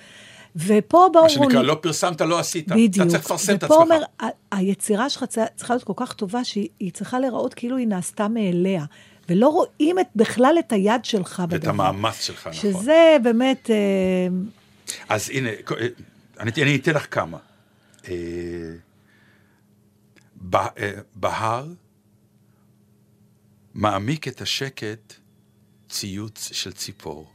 [0.56, 1.22] ופה באו...
[1.22, 2.68] מה שנקרא, לא פרסמת, לא עשית.
[2.68, 3.06] בדיוק.
[3.06, 3.90] אתה צריך לפרסם את ופה עצמך.
[3.90, 7.86] אומר, ה- היצירה שלך צריכה להיות כל כך טובה, שהיא היא צריכה להיראות כאילו היא
[7.86, 8.84] נעשתה מאליה.
[9.28, 11.56] ולא רואים את, בכלל את היד שלך בדבר.
[11.56, 12.52] ואת המאמץ שלך, נכון.
[12.52, 13.70] שזה באמת...
[13.70, 13.76] אה,
[15.08, 15.50] אז הנה,
[16.40, 17.38] אני, אני אתן לך כמה.
[18.08, 18.74] אה,
[20.54, 21.68] אה, בהר
[23.74, 25.14] מעמיק את השקט
[25.88, 27.30] ציוץ של ציפור.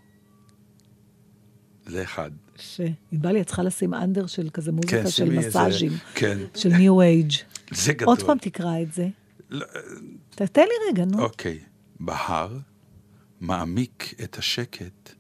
[1.86, 2.32] זה אחד.
[2.56, 6.38] שענבלי, את צריכה לשים אנדר של כזה מוזיקה של שימי איזה- מסאז'ים, כן.
[6.56, 7.32] של ניו אייג'.
[7.74, 8.08] זה גדול.
[8.08, 9.08] עוד פעם תקרא את זה.
[9.50, 9.66] לא,
[10.30, 11.20] ת- תן לי רגע, נו.
[11.24, 11.60] אוקיי.
[12.00, 12.58] בהר
[13.42, 15.14] מעמיק את השקט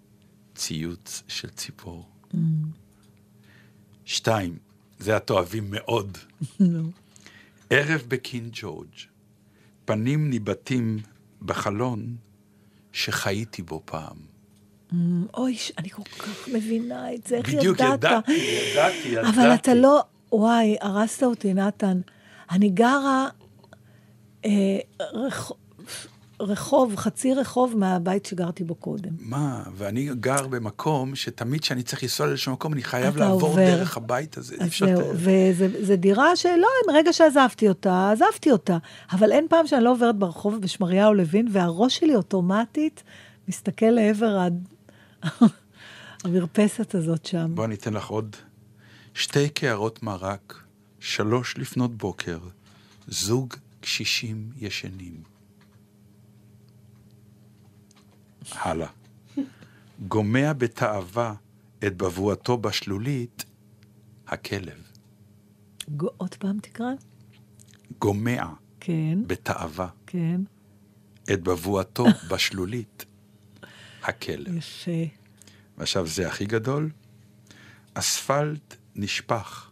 [0.56, 2.10] ציוץ של ציפור.
[2.34, 2.38] Mm.
[4.06, 4.58] שתיים,
[5.00, 6.18] זה את אוהבים מאוד.
[7.70, 8.88] ערב בקינג ג'ורג',
[9.86, 11.00] פנים ניבטים
[11.41, 12.16] בחלון
[12.93, 14.18] שחייתי בו פעם.
[15.34, 18.04] אוי, אני כל כך מבינה את זה, איך בדיוק ידעת?
[18.04, 18.32] ידעתי,
[18.72, 19.30] ידעתי, ידעתי.
[19.30, 20.04] אבל אתה לא...
[20.32, 22.02] וואי, הרסת אותי, נתן.
[22.52, 23.28] אני גרה
[24.45, 24.52] אה,
[25.14, 25.52] רח...
[26.39, 29.09] רחוב, חצי רחוב מהבית שגרתי בו קודם.
[29.19, 33.65] מה, ואני גר במקום שתמיד כשאני צריך לנסוע לאיזשהו מקום, אני חייב לעבור עובר.
[33.65, 34.55] דרך הבית הזה.
[34.55, 35.11] אי אז אפשר זהו, לתאר.
[35.57, 38.77] וזו דירה שלא, מרגע שעזבתי אותה, עזבתי אותה.
[39.11, 43.03] אבל אין פעם שאני לא עוברת ברחוב בשמריהו לוין, והראש שלי אוטומטית
[43.47, 44.47] מסתכל לעבר ה...
[46.23, 47.51] המרפסת הזאת שם.
[47.55, 48.35] בוא אני אתן לך עוד
[49.13, 50.61] שתי קערות מרק,
[50.99, 52.39] שלוש לפנות בוקר,
[53.07, 55.36] זוג קשישים ישנים.
[58.52, 58.88] הלאה.
[60.08, 61.34] גומע בתאווה
[61.88, 63.45] את בבואתו בשלולית,
[64.28, 64.91] הכלב.
[65.98, 66.88] ג- עוד פעם תקרא?
[68.00, 68.43] גומע
[68.80, 70.41] כן, בתאווה כן,
[71.34, 73.06] את בבואתו בשלולית,
[74.04, 74.56] הכלב.
[74.56, 74.91] יפה.
[75.78, 76.89] ועכשיו זה הכי גדול,
[77.93, 79.70] אספלט נשפך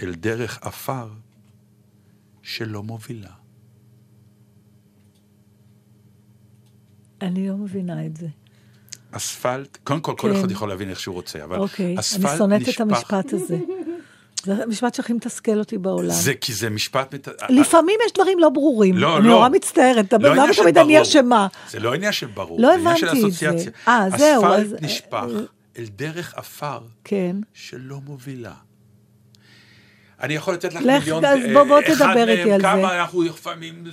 [0.00, 1.08] אל דרך עפר
[2.42, 3.32] שלא מובילה.
[7.22, 8.26] אני לא מבינה את זה.
[9.10, 10.38] אספלט, קודם כל, כל כן.
[10.38, 12.74] אחד יכול להבין איך שהוא רוצה, אבל אוקיי, אספלט אני שונאת נשפך...
[12.74, 13.58] את המשפט הזה.
[14.44, 16.10] זה המשפט שהכי מתסכל אותי בעולם.
[16.10, 17.14] זה כי זה משפט...
[17.14, 17.28] מת...
[17.48, 18.98] לפעמים יש דברים לא ברורים.
[18.98, 19.30] לא, אני לא.
[19.30, 20.12] נורא מצטערת.
[20.12, 21.02] לא למה תמיד אני.
[21.02, 21.46] אשמה?
[21.70, 23.48] זה לא עניין של ברור, לא זה עניין של הבנתי את זה.
[23.48, 23.72] אסוציאציה.
[23.88, 25.24] אה, זהו, אספלט נשפך
[25.78, 27.36] אל דרך עפר כן.
[27.54, 28.52] שלא מובילה.
[30.22, 31.24] אני יכול לתת לך לך, מיליון...
[31.24, 32.66] אז אה, בוא- בוא תדבר איתי על זה.
[32.66, 33.84] כמה אנחנו לפעמים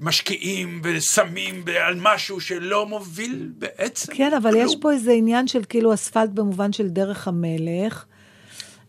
[0.00, 4.64] משקיעים ושמים על משהו שלא מוביל בעצם כן, אבל כלום.
[4.66, 8.04] יש פה איזה עניין של כאילו אספלט במובן של דרך המלך.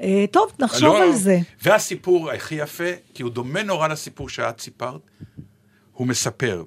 [0.01, 1.39] אה, טוב, נחשוב לא, על זה.
[1.63, 5.01] והסיפור הכי יפה, כי הוא דומה נורא לסיפור שאת סיפרת,
[5.93, 6.63] הוא מספר,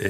[0.00, 0.06] אה,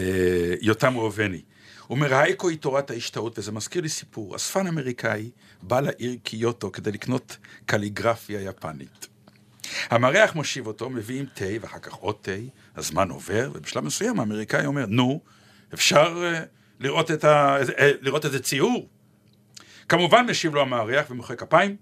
[0.61, 1.41] יותם ראובני,
[1.87, 4.37] הוא אומר, האקו היא תורת ההשתאות, וזה מזכיר לי סיפור.
[4.37, 5.31] אספן אמריקאי
[5.63, 7.37] בא לעיר קיוטו כדי לקנות
[7.67, 9.07] קליגרפיה יפנית.
[9.91, 12.33] המארח מושיב אותו, מביאים תה, ואחר כך עוד תה,
[12.77, 15.21] הזמן עובר, ובשלב מסוים האמריקאי אומר, נו,
[15.75, 16.45] אפשר אה,
[16.81, 18.89] לראות, את ה, אה, לראות איזה ציור?
[19.89, 21.77] כמובן משיב לו המארח ומוחא כפיים.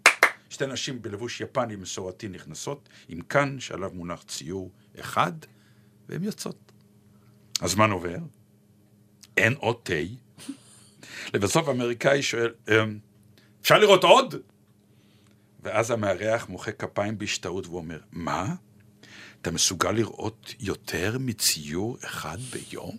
[0.51, 4.71] שתי נשים בלבוש יפני מסורתי נכנסות עם כאן שעליו מונח ציור
[5.01, 5.33] אחד,
[6.09, 6.73] והן יוצאות.
[7.61, 8.17] הזמן עובר,
[9.37, 9.93] אין עוד תה.
[11.35, 12.99] לבסוף האמריקאי שואל, "אמ,
[13.67, 14.35] אפשר לראות עוד?
[15.63, 18.55] ואז המארח מוחא כפיים בהשתאות ואומר, מה?
[19.43, 22.97] אתה מסוגל לראות יותר מציור אחד ביום?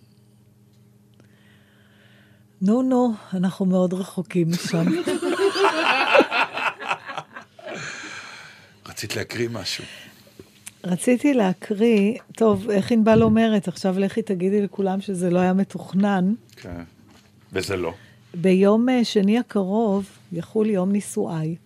[2.62, 4.86] נו, נו, אנחנו מאוד רחוקים משם.
[8.88, 9.84] רצית להקריא משהו.
[10.84, 16.34] רציתי להקריא, טוב, איך ענבל אומרת, עכשיו לכי תגידי לכולם שזה לא היה מתוכנן.
[16.56, 16.82] כן.
[17.52, 17.94] וזה לא.
[18.34, 21.56] ביום אה, שני הקרוב יחול יום נישואיי.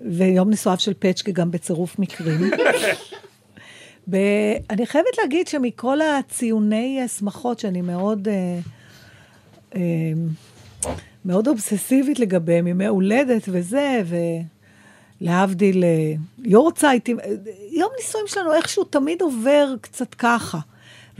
[0.00, 2.40] ויום נישואיו של פצ'קה גם בצירוף מקרים.
[4.08, 8.58] ואני חייבת להגיד שמכל הציוני אה, שמחות שאני מאוד, אה,
[9.74, 9.80] אה,
[11.24, 14.02] מאוד אובססיבית לגביהם, ימי הולדת וזה,
[15.20, 17.14] ולהבדיל אה, יורצייט, אה,
[17.70, 20.58] יום נישואים שלנו איכשהו תמיד עובר קצת ככה.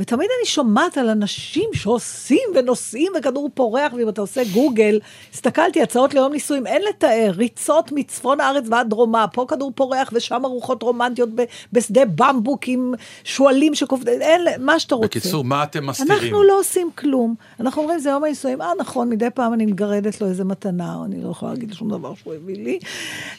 [0.01, 5.01] ותמיד אני שומעת על אנשים שעושים ונוסעים וכדור פורח, ואם אתה עושה גוגל,
[5.34, 10.44] הסתכלתי, הצעות ליום נישואים, אין לתאר, ריצות מצפון הארץ ועד דרומה, פה כדור פורח ושם
[10.44, 11.42] ארוחות רומנטיות ב-
[11.72, 12.94] בשדה במבוק עם
[13.24, 15.07] שועלים שקופדים, אין, מה שאתה רוצה.
[15.07, 16.12] בקיצור, מה אתם מסתירים?
[16.12, 17.34] אנחנו לא עושים כלום.
[17.61, 21.22] אנחנו אומרים, זה יום הנישואים, אה, נכון, מדי פעם אני מגרדת לו איזה מתנה, אני
[21.24, 22.78] לא יכולה להגיד שום דבר שהוא הביא לי.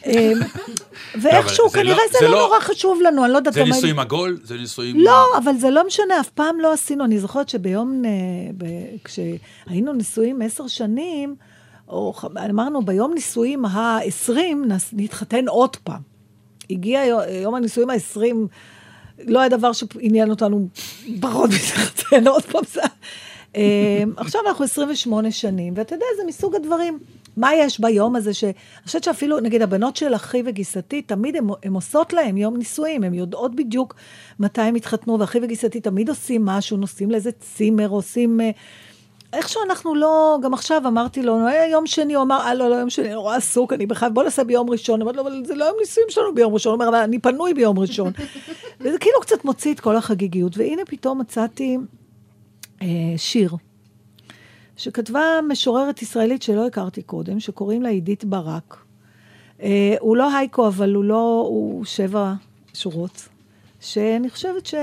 [0.05, 0.39] אמ,
[1.21, 3.53] ואיכשהו, זה לא- כנראה זה לא לא- נורא חשוב לנו, אני לא יודעת...
[3.53, 4.39] זה נישואים עגול?
[4.43, 4.99] זה נישואים...
[4.99, 7.05] לא, אבל זה לא משנה, אף פעם לא עשינו.
[7.05, 8.09] אני זוכרת שביום, אה,
[8.57, 8.65] ב-
[9.03, 11.35] כשהיינו נשואים עשר שנים,
[11.87, 12.13] או
[12.49, 14.31] אמרנו, ביום נישואים ה-20
[14.93, 16.01] נתחתן עוד פעם.
[16.69, 18.19] הגיע יו- יום הנישואים ה-20,
[19.27, 20.67] לא היה דבר שעניין אותנו
[21.21, 22.63] פחות מתחתן עוד פעם.
[23.55, 26.99] אה, עכשיו אנחנו 28 שנים, ואתה יודע, זה מסוג הדברים.
[27.37, 28.43] מה יש ביום הזה ש...
[28.43, 28.53] אני
[28.85, 33.55] חושבת שאפילו, נגיד, הבנות של אחי וגיסתי, תמיד הן עושות להם יום נישואים, הן יודעות
[33.55, 33.95] בדיוק
[34.39, 38.41] מתי הם התחתנו, ואחי וגיסתי תמיד עושים משהו, נוסעים לאיזה צימר, עושים...
[38.41, 38.51] אה,
[39.33, 42.75] איכשהו אנחנו לא, גם עכשיו אמרתי לו, "אה, יום שני, הוא אמר, אה, לא, לא,
[42.75, 45.01] יום שני, אני נורא עסוק, אני בחייב, בוא נעשה ביום ראשון.
[45.01, 46.71] אמרתי לו, אבל זה לא יום נישואים שלנו ביום ראשון.
[46.73, 48.11] הוא אומר, אבל אני פנוי ביום ראשון.
[48.81, 50.57] וזה כאילו קצת מוציא את כל החגיגיות.
[50.57, 51.77] והנה פתאום מצאתי
[52.81, 53.55] אה, שיר,
[54.77, 58.77] שכתבה משוררת ישראלית שלא הכרתי קודם, שקוראים לה עידית ברק.
[59.61, 62.33] אה, הוא לא הייקו, אבל הוא לא, הוא שבע
[62.73, 63.27] שורות,
[63.79, 64.75] שאני חושבת ש...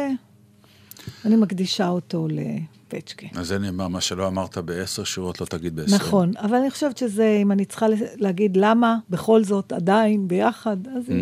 [1.24, 3.26] אני מקדישה אותו לפצ'קה.
[3.34, 6.01] אז זה נאמר, מה שלא אמרת בעשר שורות, לא תגיד בעשרים.
[6.01, 7.86] נכון, אבל אני חושבת שזה, אם אני צריכה
[8.16, 11.12] להגיד למה, בכל זאת, עדיין, ביחד, אז Mm.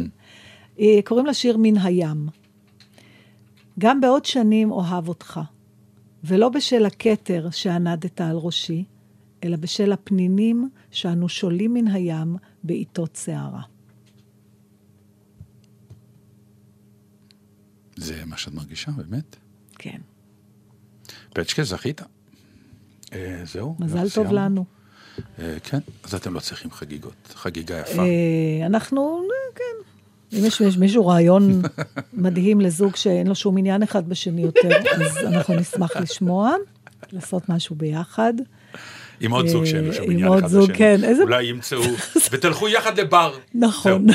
[0.76, 1.02] היא...
[1.02, 2.28] קוראים לשיר מן הים.
[3.78, 5.40] גם בעוד שנים אוהב אותך,
[6.26, 8.84] ולא בשל הכתר שענדת על ראשי,
[9.44, 13.62] אלא בשל הפנינים שאנו שולים מן הים בעיתות סערה.
[17.96, 19.36] זה מה שאת מרגישה, באמת?
[19.78, 20.00] כן.
[21.30, 22.00] פצ'קה, זכית.
[23.12, 23.76] אה, זהו.
[23.78, 24.32] מזל אנחנו טוב.
[24.32, 24.64] לנו.
[25.38, 27.34] אה, כן, אז אתם לא צריכים חגיגות.
[27.34, 28.02] חגיגה יפה.
[28.02, 29.95] אה, אנחנו, אה, כן.
[30.32, 31.62] אם יש יש מישהו רעיון
[32.12, 34.68] מדהים לזוג שאין לו שום עניין אחד בשני יותר,
[35.06, 36.54] אז אנחנו נשמח לשמוע,
[37.12, 38.32] לעשות משהו ביחד.
[39.20, 40.76] עם עוד זוג שאין לו שום עניין אחד זוג, בשני.
[40.76, 41.80] כן, איזה- אולי ימצאו,
[42.30, 43.34] ותלכו יחד לבר.
[43.54, 44.06] נכון.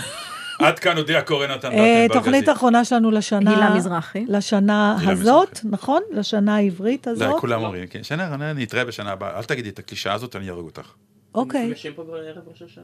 [0.59, 2.23] עד כאן הודיע קורן נתן אה, דטנברג.
[2.23, 3.51] תוכנית אחרונה שלנו לשנה...
[3.51, 4.25] הילה מזרחי.
[4.27, 6.01] לשנה הזאת, נכון?
[6.11, 7.39] לשנה העברית הזאת.
[7.39, 9.37] כולם אומרים, כן, שנה, נתראה בשנה הבאה.
[9.37, 10.91] אל תגידי את הקלישאה הזאת, אני אהרוג אותך.
[11.35, 12.83] אוקיי, נפגשים פה בערב ראש השנה.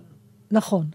[0.51, 0.85] נכון.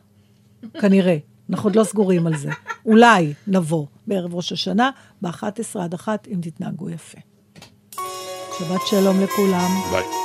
[0.80, 1.16] כנראה.
[1.52, 2.50] אנחנו עוד לא סגורים על זה.
[2.86, 4.90] אולי נבוא בערב ראש השנה,
[5.22, 7.18] ב-11 עד 1, אם תתנהגו יפה.
[8.58, 9.70] שבת שלום לכולם.
[9.90, 10.21] ביי.